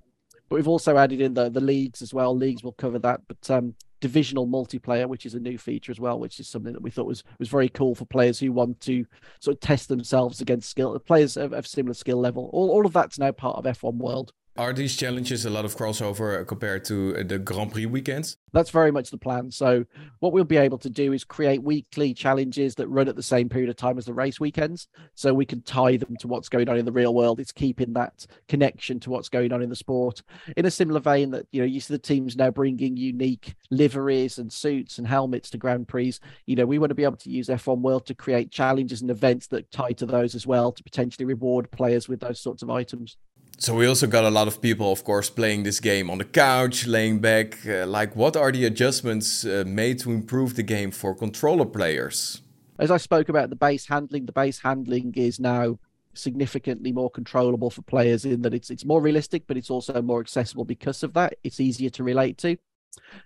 but 0.49 0.55
we've 0.55 0.67
also 0.67 0.97
added 0.97 1.21
in 1.21 1.33
the 1.33 1.49
the 1.49 1.61
leagues 1.61 2.01
as 2.01 2.13
well. 2.13 2.35
Leagues 2.35 2.63
will 2.63 2.73
cover 2.73 2.99
that, 2.99 3.21
but 3.27 3.49
um, 3.51 3.75
divisional 3.99 4.47
multiplayer, 4.47 5.07
which 5.07 5.25
is 5.25 5.33
a 5.33 5.39
new 5.39 5.57
feature 5.57 5.91
as 5.91 5.99
well, 5.99 6.19
which 6.19 6.39
is 6.39 6.47
something 6.47 6.73
that 6.73 6.81
we 6.81 6.91
thought 6.91 7.07
was 7.07 7.23
was 7.39 7.49
very 7.49 7.69
cool 7.69 7.95
for 7.95 8.05
players 8.05 8.39
who 8.39 8.51
want 8.51 8.79
to 8.81 9.05
sort 9.39 9.55
of 9.55 9.61
test 9.61 9.89
themselves 9.89 10.41
against 10.41 10.69
skill 10.69 10.97
players 10.99 11.37
of, 11.37 11.53
of 11.53 11.67
similar 11.67 11.93
skill 11.93 12.19
level. 12.19 12.49
All 12.53 12.69
all 12.69 12.85
of 12.85 12.93
that's 12.93 13.19
now 13.19 13.31
part 13.31 13.57
of 13.57 13.65
F1 13.65 13.95
World. 13.95 14.31
Are 14.57 14.73
these 14.73 14.95
challenges 14.95 15.45
a 15.45 15.51
lot 15.51 15.65
of 15.65 15.77
crossover 15.77 16.45
compared 16.47 16.83
to 16.85 17.15
uh, 17.15 17.23
the 17.23 17.37
Grand 17.37 17.71
Prix 17.71 17.85
weekends? 17.85 18.37
That's 18.53 18.71
very 18.71 18.91
much 18.91 19.11
the 19.11 19.17
plan. 19.17 19.51
So, 19.51 19.85
what 20.19 20.33
we'll 20.33 20.45
be 20.45 20.57
able 20.57 20.79
to 20.79 20.89
do 20.89 21.13
is 21.13 21.23
create 21.23 21.61
weekly 21.61 22.11
challenges 22.15 22.73
that 22.75 22.87
run 22.87 23.07
at 23.07 23.15
the 23.15 23.21
same 23.21 23.49
period 23.49 23.69
of 23.69 23.75
time 23.75 23.99
as 23.99 24.05
the 24.05 24.15
race 24.15 24.39
weekends. 24.39 24.87
So, 25.13 25.31
we 25.31 25.45
can 25.45 25.61
tie 25.61 25.97
them 25.97 26.15
to 26.21 26.27
what's 26.27 26.49
going 26.49 26.69
on 26.69 26.77
in 26.77 26.85
the 26.85 26.91
real 26.91 27.13
world. 27.13 27.39
It's 27.39 27.51
keeping 27.51 27.93
that 27.93 28.25
connection 28.47 28.99
to 29.01 29.11
what's 29.11 29.29
going 29.29 29.53
on 29.53 29.61
in 29.61 29.69
the 29.69 29.75
sport. 29.75 30.23
In 30.55 30.65
a 30.65 30.71
similar 30.71 31.01
vein, 31.01 31.29
that, 31.31 31.45
you 31.51 31.61
know, 31.61 31.67
you 31.67 31.79
see 31.79 31.93
the 31.93 31.99
teams 31.99 32.35
now 32.35 32.49
bringing 32.49 32.97
unique 32.97 33.53
liveries 33.69 34.39
and 34.39 34.51
suits 34.51 34.97
and 34.97 35.05
helmets 35.05 35.51
to 35.51 35.59
Grand 35.59 35.87
Prix. 35.87 36.15
You 36.47 36.55
know, 36.55 36.65
we 36.65 36.79
want 36.79 36.89
to 36.89 36.95
be 36.95 37.03
able 37.03 37.17
to 37.17 37.29
use 37.29 37.47
F1 37.47 37.81
World 37.81 38.07
to 38.07 38.15
create 38.15 38.49
challenges 38.49 39.01
and 39.01 39.11
events 39.11 39.45
that 39.47 39.71
tie 39.71 39.91
to 39.91 40.07
those 40.07 40.33
as 40.33 40.47
well 40.47 40.71
to 40.71 40.83
potentially 40.83 41.25
reward 41.25 41.69
players 41.69 42.09
with 42.09 42.21
those 42.21 42.39
sorts 42.39 42.63
of 42.63 42.71
items. 42.71 43.17
So 43.59 43.73
we 43.73 43.87
also 43.87 44.05
got 44.05 44.23
a 44.23 44.29
lot 44.29 44.47
of 44.47 44.61
people, 44.61 44.91
of 44.91 45.03
course, 45.03 45.31
playing 45.31 45.63
this 45.63 45.79
game 45.79 46.11
on 46.11 46.19
the 46.19 46.25
couch, 46.25 46.85
laying 46.85 47.17
back. 47.19 47.57
Uh, 47.65 47.87
like, 47.87 48.15
what 48.15 48.35
are 48.35 48.51
the 48.51 48.65
adjustments 48.65 49.45
uh, 49.45 49.63
made 49.65 49.97
to 49.99 50.11
improve 50.11 50.55
the 50.55 50.61
game 50.61 50.91
for 50.91 51.15
controller 51.15 51.65
players? 51.65 52.41
As 52.77 52.91
I 52.91 52.97
spoke 52.97 53.29
about 53.29 53.49
the 53.49 53.55
base 53.55 53.87
handling, 53.87 54.27
the 54.27 54.31
base 54.31 54.59
handling 54.59 55.11
is 55.15 55.39
now 55.39 55.79
significantly 56.13 56.91
more 56.91 57.09
controllable 57.09 57.71
for 57.71 57.81
players 57.81 58.25
in 58.25 58.43
that 58.43 58.53
it's 58.53 58.69
it's 58.69 58.85
more 58.85 59.01
realistic, 59.01 59.47
but 59.47 59.57
it's 59.57 59.71
also 59.71 60.03
more 60.03 60.19
accessible 60.19 60.65
because 60.65 61.01
of 61.01 61.13
that. 61.13 61.35
It's 61.43 61.59
easier 61.59 61.89
to 61.91 62.03
relate 62.03 62.37
to. 62.39 62.57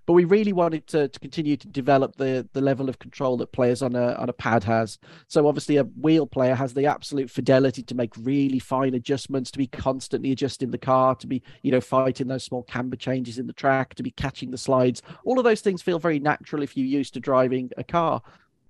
But 0.06 0.13
we 0.13 0.25
really 0.25 0.53
wanted 0.53 0.88
to, 0.88 1.08
to 1.08 1.20
continue 1.20 1.58
to 1.58 1.68
develop 1.68 2.15
the 2.15 2.48
the 2.53 2.62
level 2.62 2.89
of 2.89 3.00
control 3.00 3.38
that 3.38 3.51
players 3.51 3.82
on 3.82 3.96
a 3.96 4.13
on 4.13 4.30
a 4.30 4.34
pad 4.34 4.63
has. 4.63 4.98
So 5.27 5.48
obviously 5.48 5.77
a 5.77 5.84
wheel 5.84 6.25
player 6.25 6.56
has 6.56 6.74
the 6.74 6.86
absolute 6.86 7.30
fidelity 7.30 7.84
to 7.84 7.96
make 7.96 8.12
really 8.18 8.60
fine 8.60 8.94
adjustments, 8.94 9.51
to 9.51 9.58
be 9.58 9.68
constantly 9.68 10.32
adjusting 10.32 10.72
the 10.72 10.77
car, 10.77 11.15
to 11.15 11.27
be, 11.27 11.41
you 11.62 11.72
know, 11.72 11.82
fighting 11.82 12.27
those 12.27 12.44
small 12.44 12.63
camber 12.63 12.96
changes 12.96 13.38
in 13.38 13.48
the 13.48 13.53
track, 13.53 13.96
to 13.96 14.03
be 14.03 14.12
catching 14.12 14.51
the 14.51 14.58
slides. 14.58 15.01
All 15.25 15.38
of 15.38 15.46
those 15.46 15.62
things 15.62 15.82
feel 15.82 16.00
very 16.00 16.20
natural 16.20 16.63
if 16.63 16.75
you're 16.75 16.86
used 16.86 17.13
to 17.13 17.20
driving 17.20 17.72
a 17.77 17.84
car. 17.84 18.22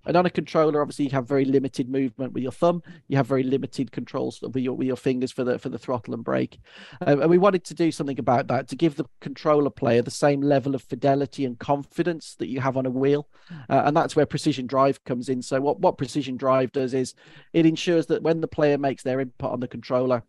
And 0.06 0.18
on 0.18 0.26
a 0.26 0.30
controller, 0.30 0.82
obviously, 0.82 1.06
you 1.06 1.12
have 1.12 1.28
very 1.28 1.46
limited 1.46 1.90
movement 1.90 2.34
with 2.34 2.44
your 2.44 2.52
thumb. 2.52 2.82
You 3.08 3.18
have 3.18 3.28
very 3.28 3.44
limited 3.44 3.92
controls 3.92 4.42
with 4.42 4.56
your 4.58 4.74
with 4.74 4.88
your 4.88 4.96
fingers 4.96 5.32
for 5.32 5.44
the 5.44 5.60
for 5.60 5.70
the 5.70 5.78
throttle 5.78 6.14
and 6.14 6.24
brake. 6.24 6.60
Um, 7.06 7.22
and 7.22 7.30
we 7.30 7.38
wanted 7.38 7.64
to 7.66 7.74
do 7.74 7.92
something 7.92 8.20
about 8.20 8.48
that 8.48 8.68
to 8.70 8.76
give 8.76 8.96
the 8.96 9.06
controller 9.20 9.70
player 9.70 10.02
the 10.02 10.12
same 10.12 10.42
level 10.42 10.76
of 10.76 10.82
fidelity 10.82 11.46
and 11.46 11.60
confidence 11.60 12.36
that 12.36 12.48
you 12.48 12.60
have 12.62 12.78
on 12.78 12.86
a 12.86 12.90
wheel. 12.90 13.28
Uh, 13.70 13.84
and 13.86 13.96
that's 13.96 14.16
where 14.16 14.26
precision 14.26 14.68
drive 14.68 15.04
comes 15.04 15.30
in. 15.30 15.42
So 15.42 15.62
what 15.62 15.80
what 15.80 15.98
precision 15.98 16.38
drive 16.38 16.72
does 16.72 16.94
is 16.94 17.14
it 17.54 17.66
ensures 17.66 18.08
that 18.08 18.24
when 18.24 18.42
the 18.42 18.48
player 18.48 18.78
makes 18.78 19.04
their 19.04 19.20
input 19.20 19.52
on 19.52 19.60
the 19.60 19.68
controller, 19.68 20.24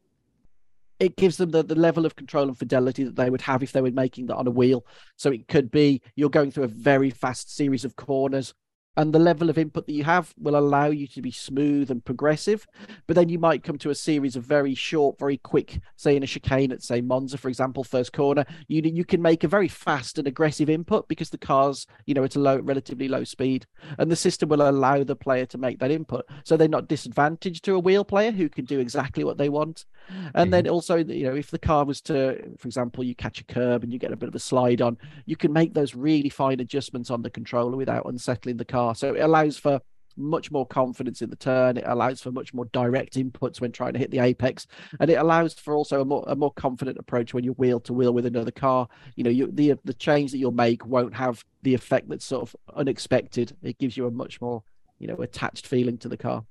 it 1.03 1.17
gives 1.17 1.37
them 1.37 1.51
the, 1.51 1.65
the 1.65 1.75
level 1.75 2.07
of 2.07 2.15
control 2.15 2.47
and 2.47 2.57
fidelity 2.57 3.03
that 3.03 3.17
they 3.17 3.29
would 3.29 3.41
have 3.41 3.63
if 3.63 3.73
they 3.73 3.81
were 3.81 3.91
making 3.91 4.27
that 4.27 4.37
on 4.37 4.47
a 4.47 4.51
wheel. 4.51 4.87
So 5.17 5.33
it 5.33 5.49
could 5.49 5.71
be 5.71 6.01
you're 6.15 6.31
going 6.31 6.51
through 6.51 6.65
a 6.65 6.69
very 6.69 7.11
fast 7.11 7.55
series 7.55 7.85
of 7.85 7.97
corners 7.97 8.55
and 8.97 9.13
the 9.13 9.19
level 9.19 9.49
of 9.49 9.57
input 9.57 9.87
that 9.87 9.93
you 9.93 10.05
have 10.05 10.35
will 10.39 10.57
allow 10.57 10.87
you 10.87 11.07
to 11.07 11.23
be 11.23 11.31
smooth 11.31 11.91
and 11.91 12.05
progressive. 12.05 12.67
But 13.07 13.17
then 13.17 13.29
you 13.29 13.39
might 13.39 13.65
come 13.65 13.79
to 13.79 13.91
a 13.91 13.95
series 13.95 14.37
of 14.37 14.45
very 14.45 14.75
short, 14.75 15.19
very 15.19 15.39
quick, 15.39 15.81
say 15.97 16.15
in 16.15 16.23
a 16.23 16.27
chicane 16.27 16.73
at 16.73 16.83
say 16.83 17.01
Monza, 17.01 17.39
for 17.39 17.49
example, 17.49 17.85
first 17.85 18.13
corner. 18.13 18.45
You 18.69 18.83
you 18.83 19.05
can 19.05 19.23
make 19.23 19.45
a 19.45 19.49
very 19.49 19.69
fast 19.69 20.19
and 20.19 20.29
aggressive 20.29 20.69
input 20.69 21.09
because 21.09 21.31
the 21.31 21.39
car's 21.39 21.87
you 22.07 22.15
know 22.15 22.25
at 22.25 22.37
a 22.37 22.41
low, 22.41 22.59
relatively 22.59 23.09
low 23.09 23.25
speed, 23.25 23.67
and 23.99 24.11
the 24.11 24.17
system 24.17 24.49
will 24.49 24.69
allow 24.69 25.05
the 25.05 25.17
player 25.17 25.47
to 25.47 25.59
make 25.59 25.79
that 25.79 25.91
input, 25.91 26.27
so 26.45 26.57
they're 26.57 26.69
not 26.69 26.89
disadvantaged 26.89 27.65
to 27.65 27.75
a 27.75 27.79
wheel 27.79 28.05
player 28.05 28.31
who 28.31 28.49
can 28.49 28.65
do 28.65 28.79
exactly 28.81 29.25
what 29.25 29.39
they 29.39 29.49
want. 29.49 29.87
And 30.09 30.35
mm-hmm. 30.35 30.51
then 30.51 30.69
also, 30.69 30.97
you 30.97 31.25
know, 31.25 31.35
if 31.35 31.51
the 31.51 31.59
car 31.59 31.85
was 31.85 32.01
to, 32.03 32.57
for 32.59 32.67
example, 32.67 33.05
you 33.05 33.15
catch 33.15 33.41
a 33.41 33.45
curb 33.45 33.85
and 33.85 33.93
you 33.93 33.99
get 33.99 34.13
a 34.13 34.17
bit 34.17 34.29
of 34.29 34.35
a 34.35 34.41
slide 34.41 34.83
on, 34.83 34.99
you 35.27 35.37
can 35.37 35.53
make 35.53 35.75
those 35.75 35.95
really 35.95 36.29
fine 36.29 36.61
adjustments 36.61 37.11
on 37.11 37.23
the 37.23 37.31
controller 37.31 37.77
without 37.77 38.07
unsettling 38.07 38.57
the 38.57 38.65
car 38.65 38.82
So 38.93 39.15
it 39.15 39.21
allows 39.21 39.57
for 39.57 39.81
much 40.17 40.51
more 40.51 40.67
confidence 40.67 41.23
in 41.23 41.31
the 41.31 41.37
turn. 41.37 41.77
It 41.77 41.85
allows 41.87 42.21
for 42.21 42.31
much 42.31 42.53
more 42.53 42.67
direct 42.67 43.15
inputs 43.15 43.61
when 43.61 43.73
trying 43.73 43.93
to 43.95 43.99
hit 43.99 44.11
the 44.11 44.19
apex, 44.19 44.67
and 45.01 45.11
it 45.11 45.15
allows 45.15 45.55
for 45.55 45.75
also 45.75 46.01
a 46.01 46.05
more 46.05 46.25
a 46.27 46.37
more 46.37 46.53
confident 46.53 46.99
approach 46.99 47.35
when 47.35 47.45
you're 47.45 47.55
wheel 47.55 47.81
to 47.81 47.93
wheel 47.93 48.13
with 48.13 48.27
another 48.27 48.51
car. 48.51 48.89
You 49.17 49.25
know, 49.25 49.31
you, 49.31 49.51
the 49.51 49.75
the 49.85 49.95
change 49.95 50.33
that 50.33 50.39
you'll 50.39 50.53
make 50.53 50.87
won't 50.87 51.15
have 51.15 51.45
the 51.63 51.75
effect 51.75 52.09
that's 52.09 52.25
sort 52.25 52.43
of 52.43 52.57
unexpected. 52.75 53.57
It 53.63 53.79
gives 53.79 53.97
you 53.97 54.07
a 54.07 54.11
much 54.11 54.41
more 54.41 54.63
you 54.99 55.07
know 55.07 55.17
attached 55.17 55.67
feeling 55.67 55.99
to 55.99 56.09
the 56.09 56.17
car. 56.17 56.45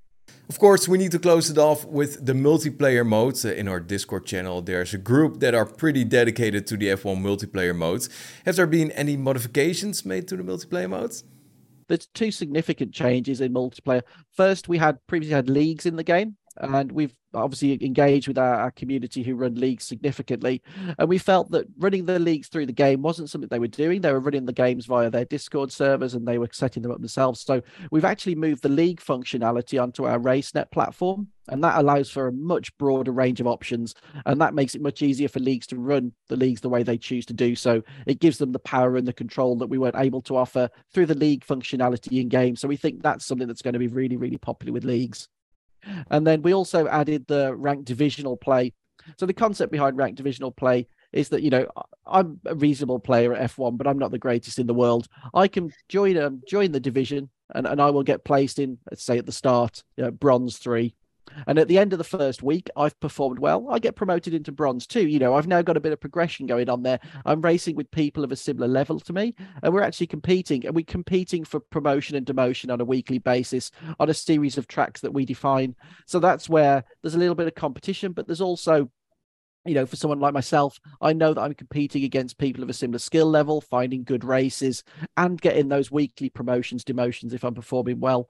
Of 0.50 0.60
course, 0.60 0.88
we 0.88 0.98
need 0.98 1.12
to 1.12 1.20
close 1.20 1.50
it 1.50 1.58
off 1.58 1.86
with 1.86 2.26
the 2.26 2.34
multiplayer 2.34 3.06
mode. 3.06 3.44
Uh, 3.44 3.50
in 3.50 3.68
our 3.68 3.80
Discord 3.80 4.26
channel, 4.26 4.62
there's 4.62 4.94
a 4.94 4.98
group 4.98 5.40
that 5.40 5.54
are 5.54 5.66
pretty 5.66 6.04
dedicated 6.04 6.68
to 6.68 6.78
the 6.78 6.88
F1 6.88 7.22
multiplayer 7.22 7.76
modes. 7.76 8.10
Have 8.46 8.56
there 8.56 8.68
been 8.68 8.92
any 8.92 9.18
modifications 9.18 10.06
made 10.06 10.28
to 10.30 10.38
the 10.38 10.44
multiplayer 10.44 10.90
modes? 10.90 11.24
There's 11.92 12.08
two 12.14 12.32
significant 12.32 12.94
changes 12.94 13.42
in 13.42 13.54
multiplayer. 13.54 14.02
First, 14.32 14.70
we 14.70 14.78
had 14.78 15.06
previously 15.08 15.36
had 15.36 15.50
leagues 15.50 15.86
in 15.86 15.98
the 15.98 16.04
game, 16.04 16.38
and 16.58 16.92
we've 16.92 17.16
obviously 17.34 17.84
engaged 17.84 18.28
with 18.28 18.38
our, 18.38 18.56
our, 18.56 18.72
community 18.72 19.24
who 19.24 19.36
run 19.36 19.56
leagues 19.56 19.86
significantly. 19.86 20.62
And 20.98 21.08
we 21.08 21.18
felt 21.18 21.52
that 21.52 21.66
running 21.78 22.06
the 22.06 22.20
leagues 22.20 22.50
through 22.50 22.66
the 22.66 22.74
game 22.74 23.02
wasn't 23.02 23.30
something 23.30 23.48
they 23.50 23.60
were 23.60 23.68
doing. 23.68 24.02
They 24.02 24.12
were 24.12 24.20
running 24.20 24.46
the 24.46 24.54
games 24.54 24.86
via 24.86 25.10
their 25.10 25.26
Discord 25.26 25.72
servers 25.72 26.14
and 26.14 26.28
they 26.28 26.38
were 26.38 26.50
setting 26.52 26.84
them 26.84 26.92
up 26.92 27.00
themselves. 27.00 27.42
So 27.42 27.62
we've 27.90 28.06
actually 28.06 28.36
moved 28.36 28.64
the 28.64 28.70
league 28.70 29.00
functionality 29.00 29.82
onto 29.82 30.06
our 30.06 30.20
RaceNet 30.20 30.72
platform. 30.72 31.30
And 31.48 31.64
that 31.64 31.80
allows 31.80 32.10
for 32.10 32.28
a 32.28 32.32
much 32.32 32.76
broader 32.78 33.12
range 33.12 33.42
of 33.42 33.48
options. 33.48 33.96
And 34.26 34.40
that 34.42 34.54
makes 34.54 34.76
it 34.76 34.82
much 34.82 35.02
easier 35.02 35.28
for 35.28 35.40
leagues 35.40 35.68
to 35.68 35.78
run 35.78 36.14
the 36.28 36.36
leagues 36.36 36.62
the 36.62 36.70
way 36.70 36.84
they 36.84 36.98
choose 36.98 37.26
to 37.28 37.34
do 37.34 37.56
so. 37.56 37.82
It 38.06 38.20
gives 38.20 38.38
them 38.38 38.52
the 38.52 38.60
power 38.60 38.96
and 38.96 39.08
the 39.08 39.14
control 39.14 39.58
that 39.58 39.68
we 39.68 39.78
weren't 39.78 39.96
able 39.96 40.22
to 40.24 40.38
offer 40.38 40.70
through 40.94 41.08
the 41.08 41.16
league 41.16 41.46
functionality 41.46 42.22
in 42.22 42.30
game. 42.30 42.56
So 42.56 42.68
we 42.68 42.78
think 42.78 43.02
that's 43.02 43.26
something 43.26 43.48
that's 43.48 43.62
going 43.62 43.74
to 43.74 43.80
be 43.80 43.88
really, 43.88 44.18
really 44.18 44.38
popular 44.38 44.72
with 44.72 44.86
leagues. 44.86 45.28
And 46.10 46.26
then 46.26 46.42
we 46.42 46.54
also 46.54 46.88
added 46.88 47.28
the 47.28 47.56
ranked 47.56 47.86
divisional 47.86 48.38
play. 48.38 48.74
So 49.18 49.26
the 49.26 49.34
concept 49.34 49.72
behind 49.72 49.98
ranked 49.98 50.18
divisional 50.18 50.52
play 50.52 50.88
is 51.12 51.30
that 51.30 51.42
you 51.42 51.50
know 51.50 51.68
I'm 52.06 52.40
a 52.46 52.56
reasonable 52.56 53.00
player 53.00 53.34
at 53.34 53.52
F1, 53.52 53.78
but 53.78 53.88
I'm 53.88 54.00
not 54.00 54.12
the 54.12 54.20
greatest 54.20 54.60
in 54.60 54.68
the 54.68 54.74
world. 54.74 55.08
I 55.34 55.48
can 55.48 55.72
join 55.90 56.18
um, 56.18 56.42
join 56.48 56.72
the 56.72 56.80
division, 56.80 57.30
and, 57.54 57.68
and 57.68 57.82
I 57.82 57.90
will 57.90 58.04
get 58.04 58.24
placed 58.24 58.60
in, 58.60 58.78
let's 58.90 59.04
say 59.04 59.18
at 59.18 59.26
the 59.26 59.32
start, 59.32 59.84
you 59.98 60.04
know, 60.04 60.12
bronze 60.12 60.58
three, 60.58 60.96
and 61.48 61.60
at 61.60 61.68
the 61.68 61.78
end 61.78 61.94
of 61.94 61.98
the 61.98 62.04
first 62.04 62.44
week, 62.44 62.70
I've 62.76 63.00
performed 63.00 63.40
well. 63.40 63.70
I 63.70 63.80
get 63.80 63.96
promoted 63.96 64.34
into 64.34 64.52
bronze 64.52 64.88
too. 64.88 65.08
You 65.08 65.20
know, 65.20 65.36
I've 65.36 65.48
now 65.48 65.62
got 65.62 65.78
a 65.78 65.82
bit 65.82 65.94
of 65.94 66.00
progression 66.00 66.46
going 66.46 66.70
on 66.70 66.84
there. 66.84 67.00
Mm-hmm. 67.00 67.20
I'm 67.28 67.42
racing 67.42 67.76
with 67.76 67.92
people 67.92 68.24
of 68.24 68.32
a 68.32 68.36
similar 68.36 68.68
level 68.68 69.00
to 69.00 69.14
me, 69.14 69.36
and 69.64 69.74
we're 69.74 69.82
actually 69.82 70.08
competing. 70.08 70.66
And 70.66 70.76
we're 70.76 70.86
competing 70.86 71.44
for 71.44 71.60
promotion 71.60 72.16
and 72.16 72.26
demotion 72.26 72.72
on 72.72 72.82
a 72.82 72.86
weekly 72.86 73.20
basis 73.20 73.72
on 74.00 74.10
a 74.10 74.14
series 74.14 74.58
of 74.58 74.68
tracks 74.68 75.02
that 75.02 75.14
we 75.14 75.26
define. 75.26 75.76
So 76.06 76.20
that's 76.20 76.50
where 76.50 76.84
there's 77.02 77.16
a 77.16 77.20
little 77.20 77.36
bit 77.36 77.48
of 77.48 77.56
competition, 77.56 78.12
but 78.12 78.28
there's 78.28 78.42
also 78.42 78.90
you 79.66 79.76
know, 79.76 79.86
for 79.86 79.96
someone 79.96 80.20
like 80.20 80.34
myself, 80.34 80.80
I 81.02 81.14
know 81.14 81.34
that 81.34 81.42
I'm 81.42 81.54
competing 81.54 82.04
against 82.04 82.40
people 82.40 82.64
of 82.64 82.70
a 82.70 82.74
similar 82.74 83.00
skill 83.00 83.28
level, 83.28 83.62
finding 83.62 84.04
good 84.04 84.24
races, 84.24 84.84
and 85.18 85.40
getting 85.40 85.70
those 85.70 85.92
weekly 85.92 86.30
promotions, 86.30 86.84
demotions 86.84 87.34
if 87.34 87.44
I'm 87.44 87.54
performing 87.54 88.00
well. 88.00 88.28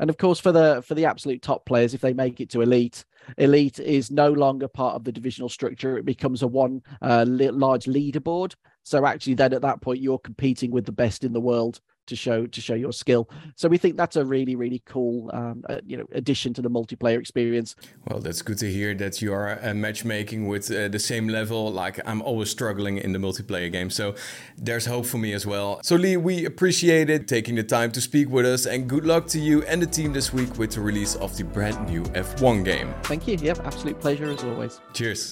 And 0.00 0.10
of 0.10 0.16
course, 0.16 0.38
for 0.38 0.52
the 0.52 0.82
for 0.86 0.94
the 0.94 1.06
absolute 1.06 1.42
top 1.42 1.66
players, 1.66 1.94
if 1.94 2.00
they 2.00 2.12
make 2.12 2.40
it 2.40 2.50
to 2.50 2.60
elite, 2.60 3.04
elite 3.36 3.80
is 3.80 4.10
no 4.10 4.30
longer 4.30 4.68
part 4.68 4.94
of 4.94 5.04
the 5.04 5.12
divisional 5.12 5.48
structure. 5.48 5.98
It 5.98 6.04
becomes 6.04 6.42
a 6.42 6.46
one 6.46 6.82
uh, 7.02 7.24
large 7.26 7.86
leaderboard. 7.86 8.54
So 8.84 9.04
actually, 9.04 9.34
then 9.34 9.52
at 9.52 9.62
that 9.62 9.80
point, 9.80 10.00
you're 10.00 10.18
competing 10.18 10.70
with 10.70 10.86
the 10.86 10.92
best 10.92 11.24
in 11.24 11.32
the 11.32 11.40
world 11.40 11.80
to 12.08 12.16
show 12.16 12.46
to 12.46 12.60
show 12.60 12.74
your 12.74 12.92
skill. 12.92 13.28
So 13.56 13.68
we 13.68 13.78
think 13.78 13.96
that's 13.96 14.16
a 14.16 14.24
really 14.24 14.56
really 14.56 14.82
cool 14.84 15.30
um, 15.32 15.64
uh, 15.68 15.80
you 15.86 15.96
know 15.96 16.06
addition 16.12 16.52
to 16.54 16.62
the 16.62 16.70
multiplayer 16.70 17.18
experience. 17.18 17.76
Well, 18.08 18.20
that's 18.20 18.42
good 18.42 18.58
to 18.58 18.70
hear 18.70 18.94
that 18.94 19.22
you 19.22 19.32
are 19.32 19.58
uh, 19.62 19.74
matchmaking 19.74 20.48
with 20.48 20.70
uh, 20.70 20.88
the 20.88 20.98
same 20.98 21.28
level. 21.28 21.70
Like 21.70 22.00
I'm 22.06 22.22
always 22.22 22.50
struggling 22.50 22.98
in 22.98 23.12
the 23.12 23.18
multiplayer 23.18 23.70
game, 23.70 23.90
so 23.90 24.14
there's 24.56 24.86
hope 24.86 25.06
for 25.06 25.18
me 25.18 25.32
as 25.32 25.46
well. 25.46 25.80
So 25.82 25.96
Lee, 25.96 26.16
we 26.16 26.44
appreciate 26.44 27.10
it 27.10 27.28
taking 27.28 27.54
the 27.54 27.62
time 27.62 27.92
to 27.92 28.00
speak 28.00 28.28
with 28.28 28.46
us, 28.46 28.66
and 28.66 28.88
good 28.88 29.04
luck 29.04 29.26
to 29.28 29.38
you 29.38 29.62
and 29.64 29.80
the 29.80 29.86
team 29.86 30.12
this 30.12 30.32
week 30.32 30.58
with 30.58 30.72
the 30.72 30.80
release 30.80 31.14
of 31.16 31.36
the 31.36 31.44
brand 31.44 31.88
new 31.88 32.02
F1 32.26 32.64
game. 32.64 32.94
Thank 33.04 33.28
you. 33.28 33.36
Yeah, 33.40 33.54
absolute 33.64 34.00
pleasure 34.00 34.30
as 34.30 34.42
always. 34.44 34.80
Cheers. 34.92 35.26